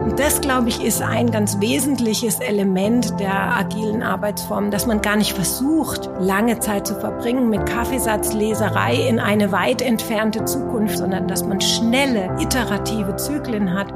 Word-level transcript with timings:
Und 0.00 0.18
das, 0.18 0.40
glaube 0.40 0.68
ich, 0.68 0.84
ist 0.84 1.02
ein 1.02 1.30
ganz 1.30 1.60
wesentliches 1.60 2.40
Element 2.40 3.18
der 3.20 3.56
agilen 3.56 4.02
Arbeitsform, 4.02 4.70
dass 4.70 4.86
man 4.86 5.00
gar 5.00 5.16
nicht 5.16 5.34
versucht, 5.34 6.10
lange 6.18 6.58
Zeit 6.58 6.86
zu 6.86 6.96
verbringen 6.96 7.48
mit 7.48 7.64
Kaffeesatzleserei 7.64 8.96
in 9.08 9.20
eine 9.20 9.52
weit 9.52 9.82
entfernte 9.82 10.44
Zukunft, 10.44 10.98
sondern 10.98 11.28
dass 11.28 11.44
man 11.44 11.60
schnelle, 11.60 12.36
iterative 12.40 13.14
Zyklen 13.16 13.72
hat. 13.72 13.92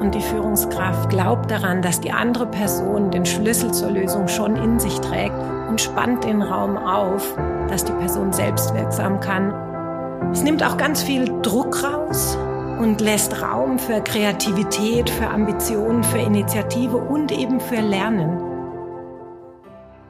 Und 0.00 0.14
die 0.14 0.22
Führungskraft 0.22 1.10
glaubt 1.10 1.50
daran, 1.50 1.82
dass 1.82 2.00
die 2.00 2.12
andere 2.12 2.46
Person 2.46 3.10
den 3.10 3.26
Schlüssel 3.26 3.72
zur 3.72 3.90
Lösung 3.90 4.28
schon 4.28 4.56
in 4.56 4.80
sich 4.80 4.98
trägt 5.00 5.36
und 5.68 5.80
spannt 5.80 6.24
den 6.24 6.42
Raum 6.42 6.78
auf, 6.78 7.36
dass 7.68 7.84
die 7.84 7.92
Person 7.92 8.32
selbstwirksam 8.32 9.20
kann. 9.20 9.52
Es 10.32 10.42
nimmt 10.42 10.62
auch 10.62 10.78
ganz 10.78 11.02
viel 11.02 11.26
Druck 11.42 11.84
raus 11.84 12.38
und 12.78 13.00
lässt 13.00 13.40
Raum 13.40 13.78
für 13.78 14.00
Kreativität, 14.00 15.08
für 15.08 15.28
Ambition, 15.28 16.02
für 16.02 16.18
Initiative 16.18 16.96
und 16.96 17.30
eben 17.30 17.60
für 17.60 17.80
Lernen. 17.80 18.40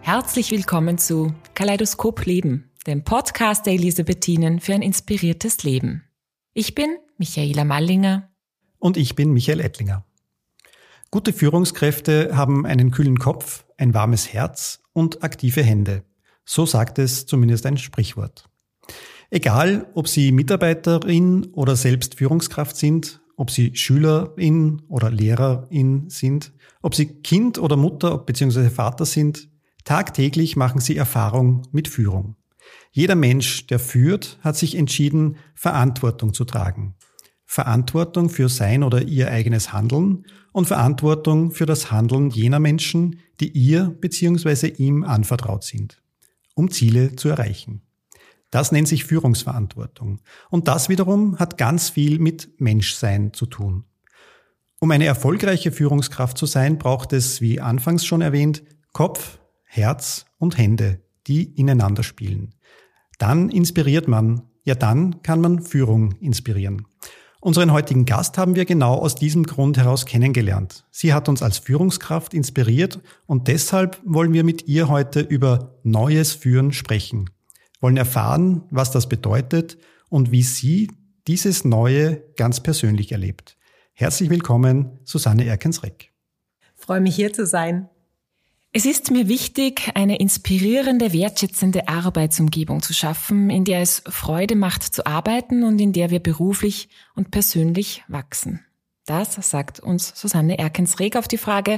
Herzlich 0.01 0.51
willkommen 0.51 0.97
zu 0.97 1.35
Kaleidoskop 1.55 2.25
Leben, 2.25 2.71
dem 2.87 3.05
Podcast 3.05 3.67
der 3.67 3.75
Elisabethinen 3.75 4.61
für 4.61 4.73
ein 4.73 4.83
inspiriertes 4.83 5.63
Leben. 5.63 6.05
Ich 6.55 6.75
bin 6.75 6.97
Michaela 7.19 7.65
Mallinger. 7.65 8.31
Und 8.79 8.97
ich 8.97 9.15
bin 9.15 9.33
Michael 9.33 9.61
Ettlinger. 9.61 10.05
Gute 11.11 11.33
Führungskräfte 11.33 12.37
haben 12.37 12.65
einen 12.65 12.91
kühlen 12.91 13.19
Kopf, 13.19 13.67
ein 13.77 13.93
warmes 13.93 14.33
Herz 14.33 14.81
und 14.93 15.23
aktive 15.23 15.63
Hände. 15.63 16.03
So 16.45 16.65
sagt 16.67 16.99
es 16.99 17.27
zumindest 17.27 17.67
ein 17.67 17.77
Sprichwort. 17.77 18.49
Egal, 19.35 19.89
ob 19.95 20.07
Sie 20.07 20.31
Mitarbeiterin 20.31 21.47
oder 21.55 21.75
selbst 21.75 22.15
Führungskraft 22.15 22.77
sind, 22.77 23.21
ob 23.37 23.51
Sie 23.51 23.75
Schülerin 23.75 24.83
oder 24.87 25.11
Lehrerin 25.11 26.09
sind, 26.09 26.53
ob 26.83 26.95
Sie 26.95 27.07
Kind 27.07 27.59
oder 27.59 27.75
Mutter 27.75 28.17
bzw. 28.17 28.71
Vater 28.71 29.05
sind, 29.05 29.49
tagtäglich 29.83 30.55
machen 30.55 30.81
Sie 30.81 30.97
Erfahrung 30.97 31.63
mit 31.73 31.89
Führung. 31.89 32.37
Jeder 32.93 33.17
Mensch, 33.17 33.67
der 33.67 33.81
führt, 33.81 34.39
hat 34.41 34.57
sich 34.57 34.77
entschieden, 34.77 35.35
Verantwortung 35.57 36.33
zu 36.33 36.45
tragen. 36.45 36.95
Verantwortung 37.45 38.29
für 38.29 38.49
sein 38.49 38.85
oder 38.85 39.03
ihr 39.03 39.33
eigenes 39.33 39.73
Handeln 39.73 40.27
und 40.53 40.69
Verantwortung 40.69 41.51
für 41.51 41.67
das 41.67 41.91
Handeln 41.91 42.31
jener 42.31 42.61
Menschen, 42.61 43.19
die 43.41 43.49
ihr 43.49 43.97
bzw. 44.01 44.69
ihm 44.69 45.03
anvertraut 45.03 45.65
sind, 45.65 46.01
um 46.55 46.71
Ziele 46.71 47.17
zu 47.17 47.31
erreichen. 47.31 47.84
Das 48.55 48.71
nennt 48.71 48.87
sich 48.87 49.03
Führungsverantwortung. 49.03 50.21
Und 50.49 50.69
das 50.69 50.89
wiederum 50.89 51.41
hat 51.41 51.59
ganz 51.59 51.91
viel 51.91 52.21
mit 52.21 52.61
Menschsein 52.61 53.33
zu 53.33 53.47
tun. 53.47 53.83
Um 54.79 54.93
eine 54.93 55.07
erfolgreiche 55.07 55.73
Führungskraft 55.73 56.39
zu 56.39 56.47
sein, 56.47 56.79
braucht 56.79 57.13
es, 57.13 57.41
wie 57.41 57.61
anfangs 57.61 58.07
schon 58.07 58.21
erwähnt, 58.21 58.63
Kopf, 58.93 59.41
Herz 59.65 60.27
und 60.39 60.57
Hände, 60.57 61.01
die 61.27 61.43
ineinander 61.43 62.05
spielen. 62.05 62.55
Dann 63.19 63.51
inspiriert 63.51 64.07
man, 64.07 64.43
ja 64.63 64.77
dann 64.77 65.21
kann 65.25 65.41
man 65.41 65.61
Führung 65.61 66.13
inspirieren. 66.21 66.87
Unseren 67.41 67.73
heutigen 67.73 68.05
Gast 68.05 68.39
haben 68.39 68.55
wir 68.55 68.67
genau 68.67 68.95
aus 68.95 69.17
diesem 69.17 69.43
Grund 69.43 69.79
heraus 69.79 70.07
kennengelernt. 70.07 70.87
Sie 70.93 71.13
hat 71.13 71.29
uns 71.29 71.43
als 71.43 71.59
Führungskraft 71.59 72.33
inspiriert 72.33 73.01
und 73.27 73.49
deshalb 73.49 74.01
wollen 74.05 74.33
wir 74.33 74.45
mit 74.45 74.69
ihr 74.69 74.89
heute 74.89 75.19
über 75.19 75.75
neues 75.83 76.35
Führen 76.35 76.71
sprechen 76.71 77.31
wollen 77.85 77.99
erfahren, 77.99 78.63
was 78.71 78.93
das 78.93 79.11
bedeutet 79.11 79.77
und 80.09 80.33
wie 80.33 80.43
sie 80.43 80.91
dieses 81.27 81.67
Neue 81.67 82.23
ganz 82.35 82.61
persönlich 82.61 83.13
erlebt. 83.13 83.59
Herzlich 83.93 84.31
willkommen, 84.31 85.01
Susanne 85.05 85.45
Erkens-Reck. 85.45 86.11
Freue 86.75 87.03
mich 87.03 87.15
hier 87.15 87.35
zu 87.35 87.45
sein. 87.45 87.91
Es 88.73 88.87
ist 88.87 89.11
mir 89.11 89.29
wichtig, 89.29 89.91
eine 89.95 90.17
inspirierende, 90.17 91.13
wertschätzende 91.13 91.87
Arbeitsumgebung 91.87 92.81
zu 92.81 92.95
schaffen, 92.95 93.51
in 93.51 93.67
der 93.67 93.83
es 93.83 94.03
Freude 94.09 94.57
macht 94.57 94.83
zu 94.83 95.05
arbeiten 95.05 95.63
und 95.63 95.79
in 95.79 95.93
der 95.93 96.09
wir 96.09 96.21
beruflich 96.21 96.89
und 97.15 97.33
persönlich 97.33 98.03
wachsen. 98.09 98.65
Das 99.05 99.35
sagt 99.35 99.81
uns 99.81 100.19
Susanne 100.19 100.57
Erkens-Reg 100.57 101.17
auf 101.17 101.29
die 101.29 101.37
Frage, 101.37 101.77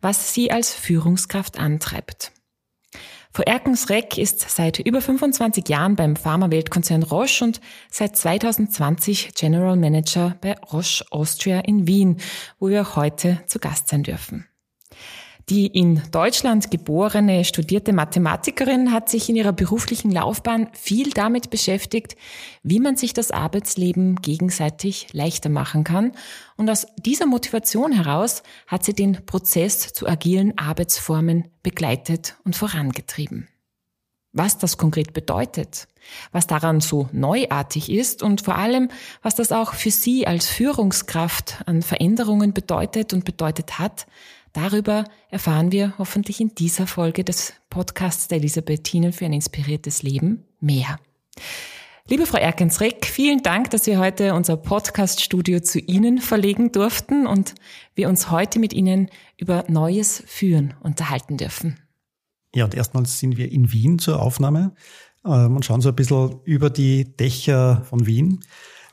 was 0.00 0.32
sie 0.32 0.52
als 0.52 0.72
Führungskraft 0.72 1.58
antreibt. 1.58 2.30
Frau 3.32 3.44
Erkens-Reck 3.44 4.18
ist 4.18 4.40
seit 4.40 4.80
über 4.80 5.00
25 5.00 5.68
Jahren 5.68 5.94
beim 5.94 6.16
Pharma-Weltkonzern 6.16 7.04
Roche 7.04 7.44
und 7.44 7.60
seit 7.88 8.16
2020 8.16 9.34
General 9.34 9.76
Manager 9.76 10.36
bei 10.40 10.56
Roche 10.72 11.04
Austria 11.10 11.60
in 11.60 11.86
Wien, 11.86 12.16
wo 12.58 12.68
wir 12.68 12.96
heute 12.96 13.40
zu 13.46 13.60
Gast 13.60 13.88
sein 13.88 14.02
dürfen. 14.02 14.49
Die 15.50 15.66
in 15.66 16.00
Deutschland 16.12 16.70
geborene, 16.70 17.44
studierte 17.44 17.92
Mathematikerin 17.92 18.92
hat 18.92 19.08
sich 19.08 19.28
in 19.28 19.34
ihrer 19.34 19.52
beruflichen 19.52 20.12
Laufbahn 20.12 20.68
viel 20.74 21.10
damit 21.10 21.50
beschäftigt, 21.50 22.14
wie 22.62 22.78
man 22.78 22.94
sich 22.94 23.14
das 23.14 23.32
Arbeitsleben 23.32 24.14
gegenseitig 24.22 25.08
leichter 25.12 25.48
machen 25.48 25.82
kann. 25.82 26.12
Und 26.56 26.70
aus 26.70 26.86
dieser 26.98 27.26
Motivation 27.26 27.90
heraus 27.90 28.44
hat 28.68 28.84
sie 28.84 28.94
den 28.94 29.26
Prozess 29.26 29.92
zu 29.92 30.06
agilen 30.06 30.56
Arbeitsformen 30.56 31.48
begleitet 31.64 32.36
und 32.44 32.54
vorangetrieben. 32.54 33.48
Was 34.32 34.56
das 34.56 34.78
konkret 34.78 35.12
bedeutet, 35.12 35.88
was 36.30 36.46
daran 36.46 36.80
so 36.80 37.08
neuartig 37.10 37.90
ist 37.90 38.22
und 38.22 38.42
vor 38.42 38.54
allem, 38.54 38.88
was 39.22 39.34
das 39.34 39.50
auch 39.50 39.74
für 39.74 39.90
Sie 39.90 40.24
als 40.28 40.46
Führungskraft 40.46 41.64
an 41.66 41.82
Veränderungen 41.82 42.52
bedeutet 42.52 43.12
und 43.12 43.24
bedeutet 43.24 43.80
hat, 43.80 44.06
Darüber 44.52 45.04
erfahren 45.28 45.70
wir 45.70 45.94
hoffentlich 45.98 46.40
in 46.40 46.54
dieser 46.54 46.86
Folge 46.86 47.24
des 47.24 47.52
Podcasts 47.70 48.26
der 48.26 48.38
Elisabethinen 48.38 49.12
für 49.12 49.24
ein 49.24 49.32
inspiriertes 49.32 50.02
Leben 50.02 50.44
mehr. 50.58 50.98
Liebe 52.08 52.26
Frau 52.26 52.38
Erkensreck, 52.38 53.06
vielen 53.06 53.44
Dank, 53.44 53.70
dass 53.70 53.86
wir 53.86 54.00
heute 54.00 54.34
unser 54.34 54.56
Podcast-Studio 54.56 55.60
zu 55.60 55.78
Ihnen 55.78 56.18
verlegen 56.18 56.72
durften 56.72 57.28
und 57.28 57.54
wir 57.94 58.08
uns 58.08 58.32
heute 58.32 58.58
mit 58.58 58.72
Ihnen 58.72 59.08
über 59.36 59.64
Neues 59.68 60.24
Führen 60.26 60.74
unterhalten 60.82 61.36
dürfen. 61.36 61.78
Ja, 62.52 62.64
und 62.64 62.74
erstmals 62.74 63.20
sind 63.20 63.36
wir 63.36 63.52
in 63.52 63.70
Wien 63.70 64.00
zur 64.00 64.20
Aufnahme 64.20 64.74
ähm, 65.24 65.54
und 65.54 65.64
schauen 65.64 65.80
so 65.80 65.90
ein 65.90 65.94
bisschen 65.94 66.40
über 66.42 66.70
die 66.70 67.16
Dächer 67.16 67.82
von 67.88 68.06
Wien. 68.06 68.40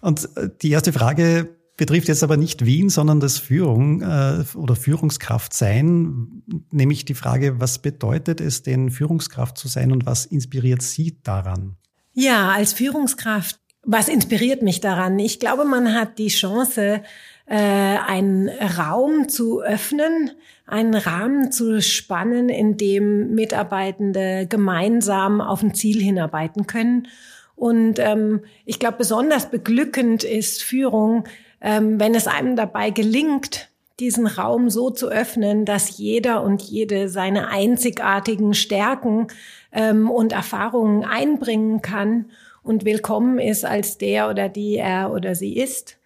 Und 0.01 0.29
äh, 0.38 0.50
die 0.62 0.69
erste 0.69 0.94
Frage 0.94 1.56
betrifft 1.77 2.07
jetzt 2.07 2.23
aber 2.23 2.38
nicht 2.38 2.65
Wien, 2.65 2.89
sondern 2.89 3.19
das 3.19 3.38
Führung 3.38 4.01
äh, 4.01 4.43
oder 4.55 4.75
Führungskraft 4.75 5.53
sein, 5.53 6.43
nämlich 6.71 7.05
die 7.05 7.13
Frage, 7.13 7.61
was 7.61 7.79
bedeutet 7.79 8.41
es 8.41 8.63
denn, 8.63 8.89
Führungskraft 8.89 9.57
zu 9.57 9.67
sein 9.67 9.91
und 9.91 10.05
was 10.05 10.25
inspiriert 10.25 10.81
Sie 10.81 11.19
daran? 11.23 11.77
Ja, 12.13 12.51
als 12.51 12.73
Führungskraft, 12.73 13.59
was 13.83 14.09
inspiriert 14.09 14.63
mich 14.63 14.81
daran? 14.81 15.19
Ich 15.19 15.39
glaube, 15.39 15.65
man 15.65 15.93
hat 15.93 16.17
die 16.17 16.29
Chance, 16.29 17.03
äh, 17.45 17.55
einen 17.55 18.49
Raum 18.49 19.29
zu 19.29 19.61
öffnen, 19.61 20.31
einen 20.65 20.95
Rahmen 20.95 21.51
zu 21.51 21.81
spannen, 21.81 22.49
in 22.49 22.75
dem 22.75 23.35
Mitarbeitende 23.35 24.47
gemeinsam 24.49 25.39
auf 25.39 25.63
ein 25.63 25.73
Ziel 25.73 26.01
hinarbeiten 26.01 26.67
können. 26.67 27.07
Und 27.55 27.99
ähm, 27.99 28.41
ich 28.65 28.79
glaube, 28.79 28.97
besonders 28.97 29.49
beglückend 29.49 30.23
ist 30.23 30.61
Führung, 30.61 31.23
ähm, 31.62 32.00
wenn 32.00 32.16
es 32.16 32.28
einem 32.28 32.56
dabei 32.56 32.90
gelingt, 32.90 33.69
diesen 34.00 34.28
Raum 34.28 34.69
so 34.69 34.91
zu 34.91 35.07
öffnen, 35.07 35.66
dass 35.66 35.97
jeder 35.97 36.44
und 36.44 36.62
jede 36.62 37.09
seine 37.09 37.47
einzigartigen 37.47 38.53
Stärken 38.53 39.28
ähm, 39.72 40.12
und 40.12 40.34
Erfahrungen 40.34 41.03
einbringen 41.03 41.81
kann 41.81 42.25
und 42.62 42.85
willkommen 42.85 43.40
ist 43.40 43.66
als 43.66 43.97
der 43.97 44.29
oder 44.29 44.50
die 44.50 44.75
er 44.75 45.12
oder 45.12 45.34
sie 45.34 45.57
ist. 45.57 45.97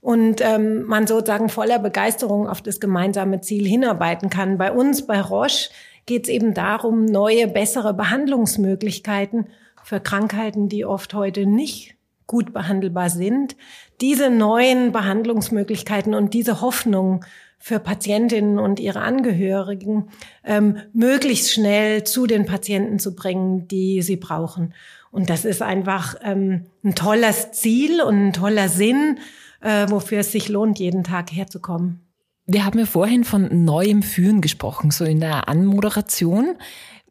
Und 0.00 0.42
ähm, 0.42 0.84
man 0.84 1.06
sozusagen 1.06 1.48
voller 1.48 1.78
Begeisterung 1.78 2.46
auf 2.46 2.60
das 2.60 2.78
gemeinsame 2.78 3.40
Ziel 3.40 3.66
hinarbeiten 3.66 4.28
kann. 4.28 4.58
Bei 4.58 4.70
uns, 4.70 5.06
bei 5.06 5.20
Roche, 5.20 5.70
geht 6.06 6.24
es 6.24 6.28
eben 6.28 6.52
darum, 6.52 7.06
neue, 7.06 7.48
bessere 7.48 7.94
Behandlungsmöglichkeiten 7.94 9.48
für 9.82 10.00
Krankheiten, 10.00 10.68
die 10.68 10.84
oft 10.84 11.14
heute 11.14 11.46
nicht 11.46 11.96
gut 12.26 12.52
behandelbar 12.52 13.10
sind, 13.10 13.56
diese 14.00 14.30
neuen 14.30 14.92
Behandlungsmöglichkeiten 14.92 16.14
und 16.14 16.34
diese 16.34 16.60
Hoffnung 16.60 17.24
für 17.58 17.78
Patientinnen 17.78 18.58
und 18.58 18.78
ihre 18.78 19.00
Angehörigen 19.00 20.10
ähm, 20.44 20.76
möglichst 20.92 21.52
schnell 21.52 22.04
zu 22.04 22.26
den 22.26 22.44
Patienten 22.44 22.98
zu 22.98 23.14
bringen, 23.14 23.68
die 23.68 24.02
sie 24.02 24.16
brauchen. 24.16 24.74
Und 25.10 25.30
das 25.30 25.44
ist 25.44 25.62
einfach 25.62 26.16
ähm, 26.22 26.66
ein 26.82 26.94
tolles 26.94 27.52
Ziel 27.52 28.02
und 28.02 28.26
ein 28.26 28.32
toller 28.32 28.68
Sinn, 28.68 29.18
äh, 29.62 29.88
wofür 29.88 30.18
es 30.18 30.32
sich 30.32 30.48
lohnt, 30.48 30.78
jeden 30.78 31.04
Tag 31.04 31.32
herzukommen. 31.32 32.00
Wir 32.46 32.66
haben 32.66 32.78
ja 32.78 32.84
vorhin 32.84 33.24
von 33.24 33.64
neuem 33.64 34.02
Führen 34.02 34.42
gesprochen, 34.42 34.90
so 34.90 35.04
in 35.04 35.20
der 35.20 35.48
Anmoderation. 35.48 36.56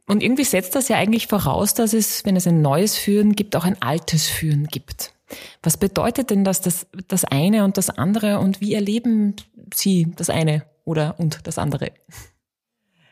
Und 0.05 0.21
irgendwie 0.21 0.43
setzt 0.43 0.75
das 0.75 0.89
ja 0.89 0.97
eigentlich 0.97 1.27
voraus, 1.27 1.73
dass 1.73 1.93
es, 1.93 2.25
wenn 2.25 2.35
es 2.35 2.45
ein 2.45 2.61
neues 2.61 2.97
Führen 2.97 3.33
gibt, 3.33 3.55
auch 3.55 3.63
ein 3.63 3.81
altes 3.81 4.27
Führen 4.27 4.67
gibt. 4.67 5.13
Was 5.61 5.77
bedeutet 5.77 6.29
denn 6.29 6.43
das, 6.43 6.61
das, 6.61 6.87
das 7.07 7.25
eine 7.25 7.63
und 7.63 7.77
das 7.77 7.89
andere 7.89 8.39
und 8.39 8.61
wie 8.61 8.73
erleben 8.73 9.35
Sie 9.73 10.13
das 10.15 10.29
eine 10.29 10.63
oder 10.85 11.15
und 11.17 11.45
das 11.47 11.57
andere? 11.57 11.91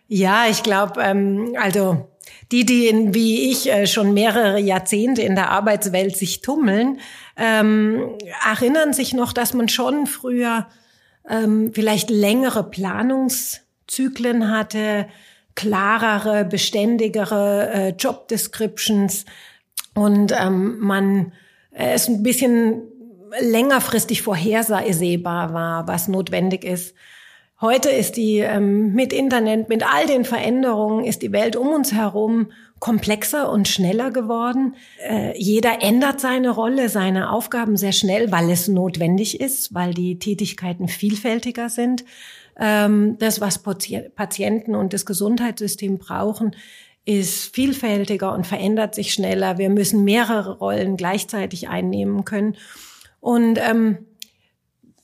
Ja, 0.07 0.47
ich 0.49 0.63
glaube, 0.63 1.01
ähm, 1.01 1.55
also 1.57 2.09
die, 2.51 2.65
die 2.65 2.87
in, 2.87 3.13
wie 3.13 3.49
ich 3.49 3.71
äh, 3.71 3.87
schon 3.87 4.13
mehrere 4.13 4.59
Jahrzehnte 4.59 5.21
in 5.21 5.35
der 5.35 5.49
Arbeitswelt 5.51 6.17
sich 6.17 6.41
tummeln, 6.41 6.99
ähm, 7.37 8.17
erinnern 8.45 8.93
sich 8.93 9.13
noch, 9.13 9.31
dass 9.33 9.53
man 9.53 9.69
schon 9.69 10.07
früher 10.07 10.67
ähm, 11.29 11.71
vielleicht 11.73 12.09
längere 12.09 12.69
Planungszyklen 12.69 14.49
hatte, 14.49 15.07
klarere, 15.55 16.45
beständigere 16.45 17.69
äh, 17.73 17.89
Job 17.89 18.27
Descriptions 18.27 19.25
und 19.93 20.33
ähm, 20.37 20.79
man 20.79 21.33
es 21.71 22.07
ein 22.07 22.23
bisschen 22.23 22.83
längerfristig 23.39 24.21
vorhersehbar 24.21 25.53
war, 25.53 25.87
was 25.87 26.07
notwendig 26.07 26.63
ist. 26.63 26.95
Heute 27.61 27.89
ist 27.89 28.17
die 28.17 28.39
ähm, 28.39 28.93
mit 28.93 29.13
Internet, 29.13 29.69
mit 29.69 29.83
all 29.85 30.07
den 30.07 30.25
Veränderungen, 30.25 31.05
ist 31.05 31.21
die 31.21 31.31
Welt 31.31 31.55
um 31.55 31.67
uns 31.67 31.93
herum 31.93 32.51
komplexer 32.79 33.51
und 33.51 33.67
schneller 33.67 34.09
geworden. 34.09 34.75
Äh, 35.07 35.37
jeder 35.37 35.83
ändert 35.83 36.19
seine 36.19 36.49
Rolle, 36.49 36.89
seine 36.89 37.31
Aufgaben 37.31 37.77
sehr 37.77 37.91
schnell, 37.91 38.31
weil 38.31 38.49
es 38.49 38.67
notwendig 38.67 39.39
ist, 39.39 39.75
weil 39.75 39.93
die 39.93 40.17
Tätigkeiten 40.17 40.87
vielfältiger 40.87 41.69
sind. 41.69 42.03
Ähm, 42.59 43.17
das, 43.19 43.39
was 43.39 43.61
Patienten 44.15 44.73
und 44.73 44.93
das 44.93 45.05
Gesundheitssystem 45.05 45.99
brauchen, 45.99 46.55
ist 47.05 47.53
vielfältiger 47.55 48.33
und 48.33 48.45
verändert 48.45 48.95
sich 48.95 49.13
schneller. 49.13 49.57
Wir 49.57 49.69
müssen 49.69 50.03
mehrere 50.03 50.57
Rollen 50.57 50.97
gleichzeitig 50.97 51.67
einnehmen 51.67 52.25
können. 52.25 52.55
Und 53.19 53.57
ähm, 53.57 54.05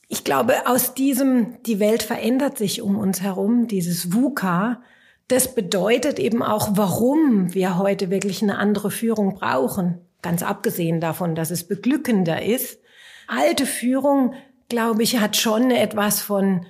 ich 0.08 0.24
glaube, 0.24 0.66
aus 0.66 0.94
diesem, 0.94 1.62
die 1.64 1.80
Welt 1.80 2.02
verändert 2.02 2.56
sich 2.56 2.82
um 2.82 2.96
uns 2.96 3.20
herum, 3.20 3.66
dieses 3.66 4.12
VUCA, 4.12 4.80
das 5.28 5.54
bedeutet 5.54 6.18
eben 6.18 6.42
auch, 6.42 6.70
warum 6.72 7.52
wir 7.52 7.76
heute 7.76 8.10
wirklich 8.10 8.42
eine 8.42 8.56
andere 8.56 8.90
Führung 8.90 9.34
brauchen. 9.34 10.00
Ganz 10.22 10.42
abgesehen 10.42 11.00
davon, 11.00 11.34
dass 11.34 11.50
es 11.50 11.68
beglückender 11.68 12.42
ist. 12.42 12.80
Alte 13.26 13.66
Führung, 13.66 14.32
glaube 14.70 15.02
ich, 15.02 15.20
hat 15.20 15.36
schon 15.36 15.70
etwas 15.70 16.22
von 16.22 16.64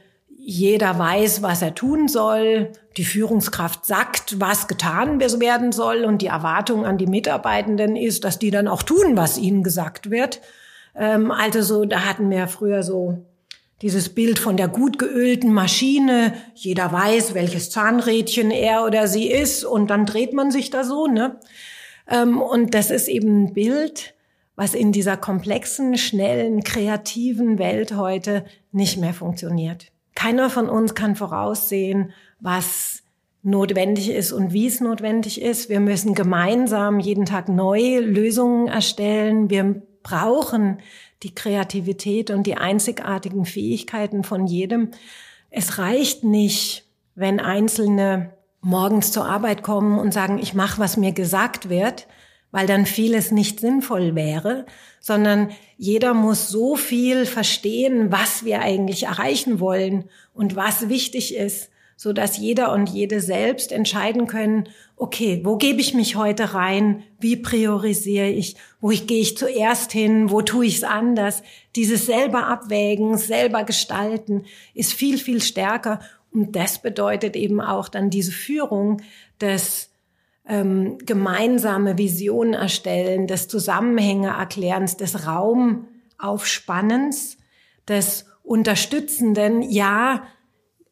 jeder 0.51 0.99
weiß, 0.99 1.43
was 1.43 1.61
er 1.61 1.75
tun 1.75 2.09
soll. 2.09 2.73
Die 2.97 3.05
Führungskraft 3.05 3.85
sagt, 3.85 4.41
was 4.41 4.67
getan 4.67 5.21
werden 5.21 5.73
soll. 5.73 6.07
Und 6.07 6.23
die 6.23 6.29
Erwartung 6.29 6.87
an 6.87 6.97
die 6.97 7.07
Mitarbeitenden 7.07 7.97
ist, 7.97 8.25
dass 8.25 8.39
die 8.39 8.51
dann 8.51 8.67
auch 8.67 8.83
tun, 8.83 9.15
was 9.15 9.37
ihnen 9.37 9.63
gesagt 9.63 10.11
wird. 10.11 10.41
Ähm, 10.97 11.31
also 11.31 11.61
so, 11.61 11.85
da 11.85 12.07
hatten 12.07 12.31
wir 12.31 12.49
früher 12.49 12.83
so 12.83 13.27
dieses 13.83 14.09
Bild 14.09 14.39
von 14.39 14.57
der 14.57 14.69
gut 14.69 14.99
geölten 14.99 15.53
Maschine. 15.53 16.33
Jeder 16.55 16.93
weiß, 16.93 17.35
welches 17.35 17.69
Zahnrädchen 17.69 18.51
er 18.51 18.87
oder 18.87 19.07
sie 19.07 19.31
ist 19.31 19.67
und 19.67 19.91
dann 19.91 20.07
dreht 20.07 20.33
man 20.33 20.51
sich 20.51 20.71
da 20.71 20.83
so, 20.83 21.07
ne? 21.09 21.39
Ähm, 22.11 22.41
und 22.41 22.73
das 22.73 22.91
ist 22.91 23.09
eben 23.09 23.45
ein 23.45 23.53
Bild, 23.53 24.15
was 24.57 24.73
in 24.73 24.93
dieser 24.93 25.19
komplexen, 25.19 25.99
schnellen, 25.99 26.65
kreativen 26.65 27.59
Welt 27.59 27.95
heute 27.95 28.47
nicht 28.73 28.97
mehr 28.97 29.13
funktioniert. 29.13 29.93
Keiner 30.19 30.51
von 30.51 30.69
uns 30.69 30.97
kann 30.97 31.15
voraussehen, 31.15 32.13
was 32.41 33.05
notwendig 33.45 34.11
ist 34.11 34.33
und 34.33 34.53
wie 34.53 34.67
es 34.67 34.81
notwendig 34.81 35.41
ist. 35.41 35.69
Wir 35.69 35.79
müssen 35.79 36.13
gemeinsam 36.13 36.99
jeden 36.99 37.25
Tag 37.25 37.49
neue 37.49 38.01
Lösungen 38.01 38.67
erstellen. 38.67 39.49
Wir 39.49 39.81
brauchen 40.03 40.81
die 41.23 41.37
Kreativität 41.37 42.33
und 42.33 42.49
die 42.49 42.57
einzigartigen 42.57 43.45
Fähigkeiten 43.45 44.25
von 44.25 44.49
jedem. 44.49 44.91
Es 45.51 45.79
reicht 45.79 46.25
nicht, 46.25 46.89
wenn 47.15 47.39
Einzelne 47.39 48.35
morgens 48.61 49.13
zur 49.13 49.25
Arbeit 49.25 49.63
kommen 49.63 50.01
und 50.01 50.13
sagen, 50.13 50.41
ich 50.41 50.53
mache, 50.53 50.81
was 50.81 50.97
mir 50.97 51.13
gesagt 51.13 51.69
wird, 51.69 52.09
weil 52.51 52.67
dann 52.67 52.87
vieles 52.87 53.31
nicht 53.31 53.61
sinnvoll 53.61 54.15
wäre, 54.15 54.67
sondern 55.01 55.51
jeder 55.77 56.15
muss 56.15 56.49
so 56.49 56.77
viel 56.77 57.27
verstehen, 57.27 58.11
was 58.11 58.45
wir 58.45 58.61
eigentlich 58.61 59.05
erreichen 59.05 59.61
wollen 59.61 60.05
und 60.35 60.57
was 60.57 60.89
wichtig 60.89 61.35
ist, 61.35 61.71
so 61.97 62.13
dass 62.13 62.39
jeder 62.39 62.73
und 62.73 62.89
jede 62.89 63.21
selbst 63.21 63.73
entscheiden 63.73 64.27
können, 64.29 64.69
okay, 64.97 65.41
wo 65.45 65.57
gebe 65.57 65.81
ich 65.81 65.95
mich 65.95 66.17
heute 66.17 66.55
rein? 66.55 67.03
Wie 67.19 67.37
priorisiere 67.37 68.29
ich? 68.29 68.57
Wo 68.81 68.89
gehe 68.89 69.21
ich 69.21 69.37
zuerst 69.37 69.93
hin? 69.93 70.31
Wo 70.31 70.43
tue 70.43 70.67
ich 70.67 70.77
es 70.77 70.85
anders? 70.85 71.43
Dieses 71.75 72.07
selber 72.07 72.47
abwägen, 72.47 73.17
selber 73.17 73.65
gestalten 73.65 74.45
ist 74.75 74.93
viel, 74.93 75.19
viel 75.19 75.43
stärker. 75.43 76.01
Und 76.33 76.55
das 76.55 76.81
bedeutet 76.81 77.35
eben 77.35 77.61
auch 77.61 77.89
dann 77.89 78.11
diese 78.11 78.33
Führung 78.33 79.03
des 79.41 79.88
ähm, 80.49 80.99
gemeinsame 80.99 81.99
Visionen 81.99 82.55
erstellen, 82.55 83.27
des 83.27 83.49
Zusammenhänge 83.49 84.29
erklärens, 84.29 84.97
des 84.97 85.27
Raumaufspannens, 85.27 87.37
des 87.87 88.27
Unterstützenden, 88.43 89.63
ja, 89.63 90.23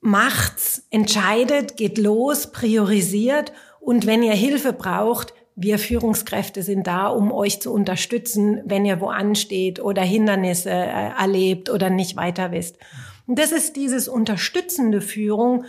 macht's, 0.00 0.86
entscheidet, 0.90 1.76
geht 1.76 1.98
los, 1.98 2.52
priorisiert 2.52 3.52
und 3.80 4.06
wenn 4.06 4.22
ihr 4.22 4.34
Hilfe 4.34 4.72
braucht, 4.72 5.34
wir 5.56 5.78
Führungskräfte 5.78 6.62
sind 6.62 6.86
da, 6.86 7.08
um 7.08 7.32
euch 7.32 7.62
zu 7.62 7.72
unterstützen, 7.72 8.60
wenn 8.66 8.84
ihr 8.84 9.00
wo 9.00 9.08
ansteht 9.08 9.80
oder 9.80 10.02
Hindernisse 10.02 10.70
äh, 10.70 11.10
erlebt 11.18 11.70
oder 11.70 11.88
nicht 11.88 12.14
weiter 12.14 12.52
wisst. 12.52 12.76
Und 13.26 13.38
das 13.38 13.52
ist 13.52 13.74
dieses 13.74 14.06
unterstützende 14.06 15.00
Führung 15.00 15.64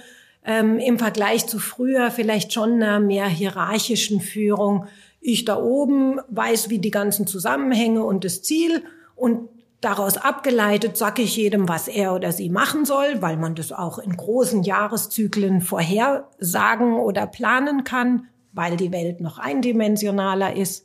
ähm, 0.48 0.80
im 0.80 0.98
Vergleich 0.98 1.46
zu 1.46 1.60
früher 1.60 2.10
vielleicht 2.10 2.54
schon 2.54 2.74
einer 2.74 3.00
mehr 3.00 3.28
hierarchischen 3.28 4.22
Führung. 4.22 4.88
Ich 5.22 5.46
da 5.46 5.62
oben 5.62 6.20
weiß, 6.30 6.70
wie 6.70 6.80
die 6.80 6.90
ganzen 6.90 7.28
Zusammenhänge 7.28 8.04
und 8.04 8.24
das 8.24 8.42
Ziel 8.42 8.84
und 9.16 9.50
Daraus 9.80 10.18
abgeleitet 10.18 10.98
sage 10.98 11.22
ich 11.22 11.38
jedem, 11.38 11.70
was 11.70 11.88
er 11.88 12.16
oder 12.16 12.32
sie 12.32 12.50
machen 12.50 12.84
soll, 12.84 13.22
weil 13.22 13.38
man 13.38 13.54
das 13.54 13.72
auch 13.72 14.00
in 14.00 14.18
großen 14.18 14.64
Jahreszyklen 14.64 15.62
vorhersagen 15.62 16.96
oder 16.96 17.28
planen 17.28 17.84
kann, 17.84 18.26
weil 18.54 18.76
die 18.76 18.92
Welt 18.92 19.22
noch 19.22 19.38
eindimensionaler 19.38 20.56
ist. 20.56 20.84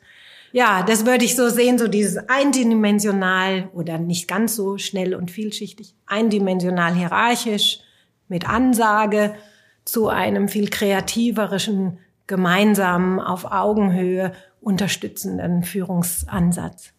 Ja, 0.52 0.82
das 0.82 1.06
würde 1.06 1.24
ich 1.24 1.36
so 1.36 1.48
sehen, 1.48 1.78
so 1.78 1.88
dieses 1.88 2.28
eindimensional 2.28 3.70
oder 3.72 3.96
nicht 3.96 4.28
ganz 4.28 4.56
so 4.56 4.76
schnell 4.76 5.14
und 5.14 5.30
vielschichtig, 5.30 5.94
eindimensional 6.04 6.94
hierarchisch 6.94 7.80
mit 8.28 8.46
Ansage 8.46 9.34
zu 9.84 10.08
einem 10.08 10.48
viel 10.48 10.68
kreativerischen, 10.68 11.98
gemeinsamen, 12.26 13.20
auf 13.20 13.44
Augenhöhe 13.50 14.32
unterstützenden 14.60 15.64
Führungsansatz. 15.64 16.92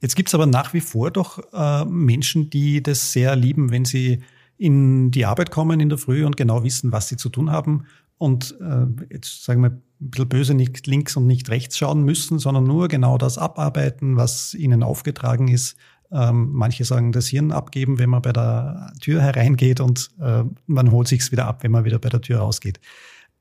Jetzt 0.00 0.16
gibt's 0.16 0.34
aber 0.34 0.46
nach 0.46 0.72
wie 0.72 0.80
vor 0.80 1.10
doch 1.10 1.40
äh, 1.52 1.84
Menschen, 1.84 2.48
die 2.48 2.82
das 2.82 3.12
sehr 3.12 3.36
lieben, 3.36 3.70
wenn 3.70 3.84
sie 3.84 4.22
in 4.56 5.10
die 5.10 5.26
Arbeit 5.26 5.50
kommen 5.50 5.80
in 5.80 5.88
der 5.88 5.98
Früh 5.98 6.24
und 6.24 6.36
genau 6.36 6.62
wissen, 6.64 6.92
was 6.92 7.08
sie 7.08 7.16
zu 7.16 7.28
tun 7.28 7.50
haben 7.50 7.86
und 8.20 8.54
äh, 8.60 8.86
jetzt 9.10 9.44
sagen 9.44 9.62
wir 9.62 9.70
ein 9.70 9.82
bisschen 9.98 10.28
böse 10.28 10.52
nicht 10.52 10.86
links 10.86 11.16
und 11.16 11.26
nicht 11.26 11.48
rechts 11.48 11.78
schauen 11.78 12.02
müssen, 12.04 12.38
sondern 12.38 12.64
nur 12.64 12.88
genau 12.88 13.16
das 13.16 13.38
abarbeiten, 13.38 14.16
was 14.16 14.52
ihnen 14.52 14.82
aufgetragen 14.82 15.48
ist. 15.48 15.78
Ähm, 16.12 16.50
manche 16.52 16.84
sagen, 16.84 17.12
das 17.12 17.28
Hirn 17.28 17.52
abgeben, 17.52 17.98
wenn 17.98 18.10
man 18.10 18.22
bei 18.22 18.32
der 18.32 18.92
Tür 19.00 19.22
hereingeht 19.22 19.80
und 19.80 20.10
äh, 20.20 20.42
man 20.66 20.90
holt 20.90 21.08
sich's 21.08 21.30
wieder 21.30 21.46
ab, 21.46 21.62
wenn 21.62 21.70
man 21.70 21.84
wieder 21.84 21.98
bei 21.98 22.08
der 22.08 22.20
Tür 22.20 22.38
rausgeht. 22.40 22.80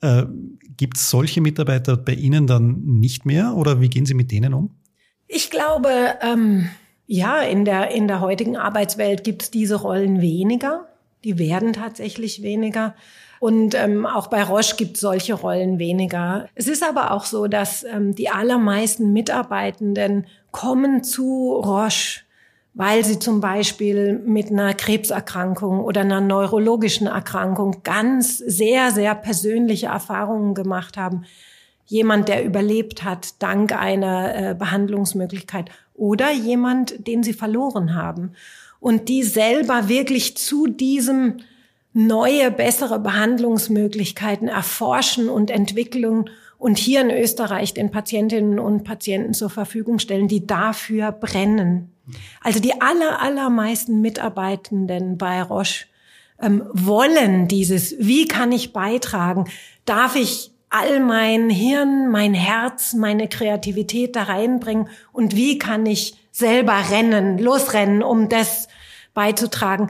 Äh, 0.01 0.25
Gibt 0.77 0.97
es 0.97 1.09
solche 1.09 1.41
Mitarbeiter 1.41 1.97
bei 1.97 2.13
Ihnen 2.13 2.47
dann 2.47 2.83
nicht 2.83 3.25
mehr 3.25 3.55
oder 3.55 3.81
wie 3.81 3.89
gehen 3.89 4.05
Sie 4.05 4.13
mit 4.13 4.31
denen 4.31 4.53
um? 4.53 4.69
Ich 5.27 5.49
glaube, 5.49 5.89
ähm, 6.21 6.69
ja, 7.05 7.41
in 7.41 7.65
der, 7.65 7.91
in 7.91 8.07
der 8.07 8.21
heutigen 8.21 8.55
Arbeitswelt 8.55 9.23
gibt 9.23 9.43
es 9.43 9.51
diese 9.51 9.75
Rollen 9.75 10.21
weniger. 10.21 10.87
Die 11.23 11.37
werden 11.37 11.73
tatsächlich 11.73 12.43
weniger. 12.43 12.95
Und 13.39 13.73
ähm, 13.73 14.05
auch 14.05 14.27
bei 14.27 14.43
Roche 14.43 14.75
gibt 14.75 14.95
es 14.95 15.01
solche 15.01 15.33
Rollen 15.33 15.79
weniger. 15.79 16.47
Es 16.55 16.67
ist 16.67 16.83
aber 16.83 17.11
auch 17.11 17.25
so, 17.25 17.47
dass 17.47 17.83
ähm, 17.83 18.15
die 18.15 18.29
allermeisten 18.29 19.13
Mitarbeitenden 19.13 20.27
kommen 20.51 21.03
zu 21.03 21.53
Roche, 21.53 22.21
weil 22.73 23.03
sie 23.03 23.19
zum 23.19 23.41
Beispiel 23.41 24.19
mit 24.25 24.51
einer 24.51 24.73
Krebserkrankung 24.73 25.79
oder 25.79 26.01
einer 26.01 26.21
neurologischen 26.21 27.07
Erkrankung 27.07 27.81
ganz 27.83 28.37
sehr, 28.37 28.91
sehr 28.91 29.15
persönliche 29.15 29.87
Erfahrungen 29.87 30.53
gemacht 30.53 30.97
haben 30.97 31.25
jemand, 31.89 32.29
der 32.29 32.45
überlebt 32.45 33.03
hat 33.03 33.41
dank 33.41 33.73
einer 33.73 34.35
äh, 34.51 34.55
Behandlungsmöglichkeit 34.55 35.69
oder 35.95 36.31
jemand, 36.31 37.07
den 37.07 37.23
sie 37.23 37.33
verloren 37.33 37.95
haben. 37.95 38.33
Und 38.79 39.09
die 39.09 39.23
selber 39.23 39.89
wirklich 39.89 40.37
zu 40.37 40.67
diesem 40.67 41.37
neue, 41.91 42.51
bessere 42.51 42.99
Behandlungsmöglichkeiten 42.99 44.47
erforschen 44.47 45.27
und 45.27 45.51
entwickeln 45.51 46.29
und 46.57 46.77
hier 46.77 47.01
in 47.01 47.09
Österreich 47.09 47.73
den 47.73 47.89
Patientinnen 47.89 48.59
und 48.59 48.83
Patienten 48.83 49.33
zur 49.33 49.49
Verfügung 49.49 49.99
stellen, 49.99 50.27
die 50.27 50.45
dafür 50.45 51.11
brennen. 51.11 51.91
Also 52.41 52.59
die 52.59 52.81
aller, 52.81 53.21
allermeisten 53.21 54.01
Mitarbeitenden 54.01 55.17
bei 55.17 55.41
Roche 55.41 55.85
ähm, 56.41 56.63
wollen 56.71 57.47
dieses, 57.47 57.95
wie 57.99 58.27
kann 58.27 58.51
ich 58.51 58.73
beitragen? 58.73 59.45
Darf 59.85 60.15
ich 60.15 60.51
all 60.69 60.99
mein 60.99 61.49
Hirn, 61.49 62.09
mein 62.09 62.33
Herz, 62.33 62.93
meine 62.93 63.27
Kreativität 63.27 64.15
da 64.15 64.23
reinbringen 64.23 64.89
und 65.11 65.35
wie 65.35 65.57
kann 65.57 65.85
ich 65.85 66.15
selber 66.31 66.77
rennen, 66.91 67.37
losrennen, 67.37 68.03
um 68.03 68.29
das 68.29 68.67
beizutragen. 69.13 69.89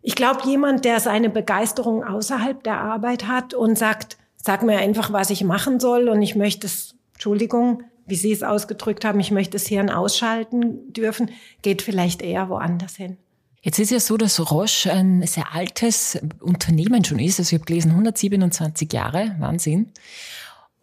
Ich 0.00 0.14
glaube, 0.14 0.40
jemand, 0.44 0.84
der 0.84 1.00
seine 1.00 1.28
Begeisterung 1.28 2.04
außerhalb 2.04 2.62
der 2.62 2.80
Arbeit 2.80 3.26
hat 3.26 3.54
und 3.54 3.78
sagt, 3.78 4.16
sag 4.36 4.62
mir 4.62 4.78
einfach, 4.78 5.12
was 5.12 5.30
ich 5.30 5.44
machen 5.44 5.80
soll 5.80 6.08
und 6.08 6.22
ich 6.22 6.34
möchte 6.34 6.66
es, 6.66 6.94
Entschuldigung, 7.14 7.82
wie 8.12 8.16
Sie 8.16 8.30
es 8.30 8.42
ausgedrückt 8.42 9.06
haben, 9.06 9.20
ich 9.20 9.30
möchte 9.30 9.52
das 9.52 9.66
Hirn 9.66 9.88
ausschalten 9.88 10.92
dürfen, 10.92 11.30
geht 11.62 11.80
vielleicht 11.80 12.20
eher 12.20 12.50
woanders 12.50 12.94
hin. 12.94 13.16
Jetzt 13.62 13.78
ist 13.78 13.90
ja 13.90 14.00
so, 14.00 14.18
dass 14.18 14.38
Roche 14.50 14.92
ein 14.92 15.26
sehr 15.26 15.54
altes 15.54 16.18
Unternehmen 16.40 17.06
schon 17.06 17.18
ist. 17.18 17.38
Also 17.38 17.54
ich 17.54 17.60
habe 17.60 17.64
gelesen, 17.64 17.92
127 17.92 18.92
Jahre, 18.92 19.34
Wahnsinn. 19.38 19.92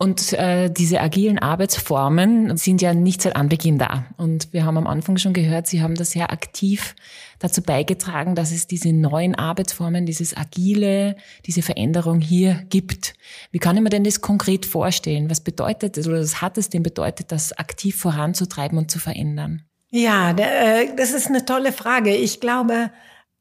Und 0.02 0.32
äh, 0.32 0.70
diese 0.72 1.02
agilen 1.02 1.40
Arbeitsformen 1.40 2.56
sind 2.56 2.82
ja 2.82 2.94
nicht 2.94 3.22
seit 3.22 3.36
Anbeginn 3.36 3.78
da. 3.78 4.06
Und 4.16 4.54
wir 4.54 4.64
haben 4.64 4.78
am 4.78 4.88
Anfang 4.88 5.18
schon 5.18 5.34
gehört, 5.34 5.68
Sie 5.68 5.82
haben 5.82 5.96
da 5.96 6.06
sehr 6.06 6.32
aktiv 6.32 6.96
dazu 7.38 7.62
beigetragen, 7.62 8.34
dass 8.34 8.54
es 8.54 8.66
diese 8.66 8.94
neuen 8.94 9.36
Arbeitsformen, 9.36 10.06
dieses 10.06 10.38
agile, 10.38 11.18
diese 11.46 11.62
Veränderung 11.62 12.22
hier 12.22 12.64
gibt. 12.70 13.14
Wie 13.52 13.60
kann 13.60 13.76
ich 13.76 13.84
mir 13.84 13.90
denn 13.90 14.06
das 14.06 14.22
konkret 14.22 14.66
vorstellen? 14.66 15.30
Was 15.30 15.42
bedeutet 15.42 15.98
es 15.98 16.08
oder 16.08 16.22
was 16.22 16.42
hat 16.42 16.58
es 16.58 16.70
denn 16.70 16.82
bedeutet, 16.82 17.34
das 17.34 17.52
aktiv 17.52 17.98
voranzutreiben 17.98 18.78
und 18.78 18.90
zu 18.90 19.00
verändern? 19.00 19.64
Ja, 19.90 20.32
äh, 20.32 20.96
das 20.96 21.12
ist 21.12 21.28
eine 21.28 21.44
tolle 21.44 21.74
Frage. 21.74 22.16
Ich 22.16 22.40
glaube, 22.40 22.90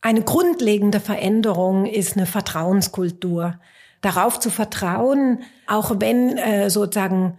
eine 0.01 0.23
grundlegende 0.23 0.99
Veränderung 0.99 1.87
ist 1.87 2.17
eine 2.17 2.27
Vertrauenskultur. 2.27 3.61
Darauf 4.01 4.39
zu 4.39 4.51
vertrauen, 4.51 5.41
auch 5.67 5.97
wenn 5.99 6.37
äh, 6.39 6.71
sozusagen, 6.71 7.39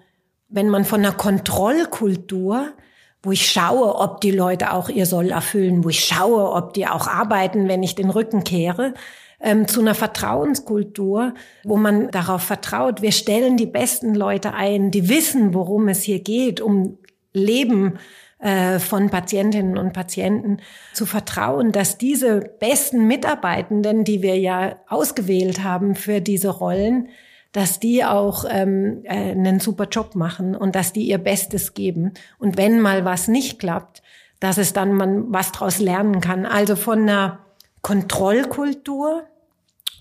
wenn 0.50 0.70
man 0.70 0.86
von 0.86 1.00
einer 1.00 1.14
Kontrollkultur, 1.14 2.74
wo 3.22 3.32
ich 3.32 3.52
schaue, 3.52 3.96
ob 3.96 4.22
die 4.22 4.32
Leute 4.32 4.74
auch 4.74 4.90
ihr 4.90 5.06
Soll 5.06 5.30
erfüllen, 5.32 5.84
wo 5.84 5.90
ich 5.90 6.06
schaue, 6.06 6.52
ob 6.52 6.74
die 6.74 6.88
auch 6.88 7.08
arbeiten, 7.08 7.68
wenn 7.68 7.84
ich 7.84 7.96
den 7.96 8.10
Rücken 8.10 8.44
kehre, 8.44 8.94
ähm, 9.42 9.68
zu 9.68 9.82
einer 9.82 9.96
Vertrauenskultur, 9.96 11.34
wo 11.64 11.78
man 11.78 12.12
darauf 12.12 12.44
vertraut, 12.44 13.02
wir 13.02 13.12
stellen 13.12 13.58
die 13.58 13.66
besten 13.66 14.16
Leute 14.16 14.54
ein, 14.54 14.92
die 14.92 15.10
wissen, 15.10 15.54
worum 15.54 15.88
es 15.88 16.04
hier 16.04 16.20
geht, 16.20 16.62
um 16.62 16.98
Leben 17.34 18.00
äh, 18.40 18.80
von 18.80 19.10
Patientinnen 19.10 19.78
und 19.78 19.94
Patienten 19.94 20.58
zu 20.94 21.06
vertrauen, 21.06 21.72
dass 21.72 21.98
diese 21.98 22.40
besten 22.40 23.06
Mitarbeitenden, 23.06 24.04
die 24.04 24.22
wir 24.22 24.38
ja 24.38 24.78
ausgewählt 24.88 25.64
haben 25.64 25.96
für 25.96 26.22
diese 26.22 26.50
Rollen, 26.50 27.10
dass 27.52 27.80
die 27.80 28.06
auch 28.06 28.46
ähm, 28.50 29.02
äh, 29.04 29.32
einen 29.32 29.60
super 29.60 29.88
Job 29.90 30.16
machen 30.16 30.56
und 30.56 30.76
dass 30.76 30.94
die 30.94 31.04
ihr 31.04 31.18
Bestes 31.18 31.74
geben. 31.74 32.14
Und 32.38 32.58
wenn 32.58 32.80
mal 32.80 33.06
was 33.06 33.28
nicht 33.28 33.60
klappt, 33.60 34.02
dass 34.40 34.58
es 34.58 34.72
dann 34.72 34.94
man 34.94 35.34
was 35.34 35.52
daraus 35.52 35.80
lernen 35.80 36.22
kann. 36.22 36.46
Also 36.46 36.76
von 36.76 37.02
einer 37.02 37.40
Kontrollkultur 37.82 39.24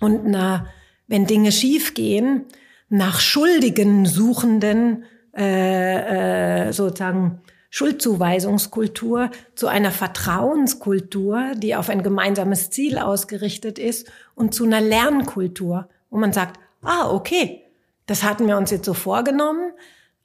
und 0.01 0.27
einer, 0.27 0.67
wenn 1.07 1.27
Dinge 1.27 1.53
schiefgehen, 1.53 2.45
nach 2.89 3.21
Schuldigen 3.21 4.07
suchenden 4.07 5.05
äh, 5.37 6.69
äh, 6.69 6.73
sozusagen 6.73 7.41
Schuldzuweisungskultur 7.71 9.31
zu 9.55 9.67
einer 9.67 9.91
Vertrauenskultur, 9.91 11.53
die 11.57 11.77
auf 11.77 11.91
ein 11.91 12.03
gemeinsames 12.03 12.71
Ziel 12.71 12.99
ausgerichtet 12.99 13.79
ist 13.79 14.11
und 14.35 14.55
zu 14.55 14.65
einer 14.65 14.81
Lernkultur, 14.81 15.89
wo 16.11 16.19
man 16.19 16.33
sagt, 16.33 16.59
ah, 16.83 17.11
okay, 17.11 17.65
das 18.07 18.23
hatten 18.23 18.47
wir 18.47 18.57
uns 18.57 18.71
jetzt 18.71 18.87
so 18.87 18.95
vorgenommen, 18.95 19.73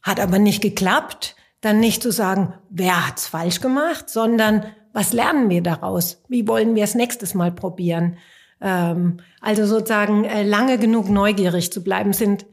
hat 0.02 0.20
aber 0.20 0.40
nicht 0.40 0.62
geklappt, 0.62 1.36
dann 1.62 1.80
nicht 1.80 2.02
zu 2.02 2.12
sagen, 2.12 2.54
wer 2.70 3.08
hat's 3.08 3.28
falsch 3.28 3.62
gemacht, 3.62 4.10
sondern 4.10 4.66
was 4.94 5.12
lernen 5.12 5.50
wir 5.50 5.62
daraus? 5.62 6.22
Wie 6.28 6.48
wollen 6.48 6.76
wir 6.76 6.84
es 6.84 6.96
nächstes 6.96 7.34
Mal 7.34 7.52
probieren? 7.52 8.18
Ähm, 8.62 9.18
also 9.42 9.66
sozusagen 9.66 10.24
äh, 10.24 10.44
lange 10.44 10.78
genug 10.78 11.10
neugierig 11.10 11.72
zu 11.72 11.84
bleiben, 11.84 12.14
sind 12.14 12.46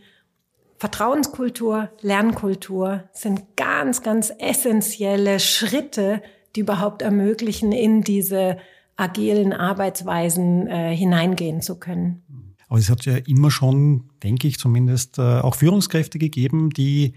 Vertrauenskultur, 0.80 1.90
Lernkultur 2.00 3.04
sind 3.12 3.54
ganz, 3.54 4.02
ganz 4.02 4.32
essentielle 4.38 5.38
Schritte, 5.38 6.22
die 6.56 6.60
überhaupt 6.60 7.02
ermöglichen, 7.02 7.70
in 7.70 8.00
diese 8.00 8.56
agilen 8.96 9.52
Arbeitsweisen 9.52 10.66
äh, 10.68 10.96
hineingehen 10.96 11.60
zu 11.60 11.78
können. 11.78 12.22
Aber 12.68 12.78
es 12.78 12.88
hat 12.88 13.04
ja 13.04 13.16
immer 13.16 13.50
schon, 13.50 14.08
denke 14.22 14.48
ich 14.48 14.58
zumindest, 14.58 15.18
äh, 15.18 15.40
auch 15.40 15.54
Führungskräfte 15.54 16.18
gegeben, 16.18 16.70
die 16.70 17.12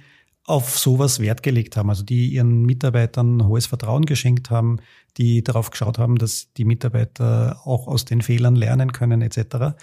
auf 0.45 0.77
sowas 0.77 1.21
Wert 1.21 1.41
gelegt 1.41 1.77
haben, 1.77 1.89
also 1.89 2.03
die 2.03 2.27
ihren 2.33 2.63
Mitarbeitern 2.63 3.47
hohes 3.47 3.67
Vertrauen 3.67 4.05
geschenkt 4.05 4.49
haben, 4.49 4.79
die 5.15 5.41
darauf 5.41 5.69
geschaut 5.69 5.99
haben, 5.99 6.17
dass 6.17 6.51
die 6.51 6.65
Mitarbeiter 6.65 7.61
auch 7.63 7.87
aus 7.87 8.03
den 8.03 8.21
Fehlern 8.21 8.57
lernen 8.57 8.91
können 8.91 9.21
etc. 9.21 9.77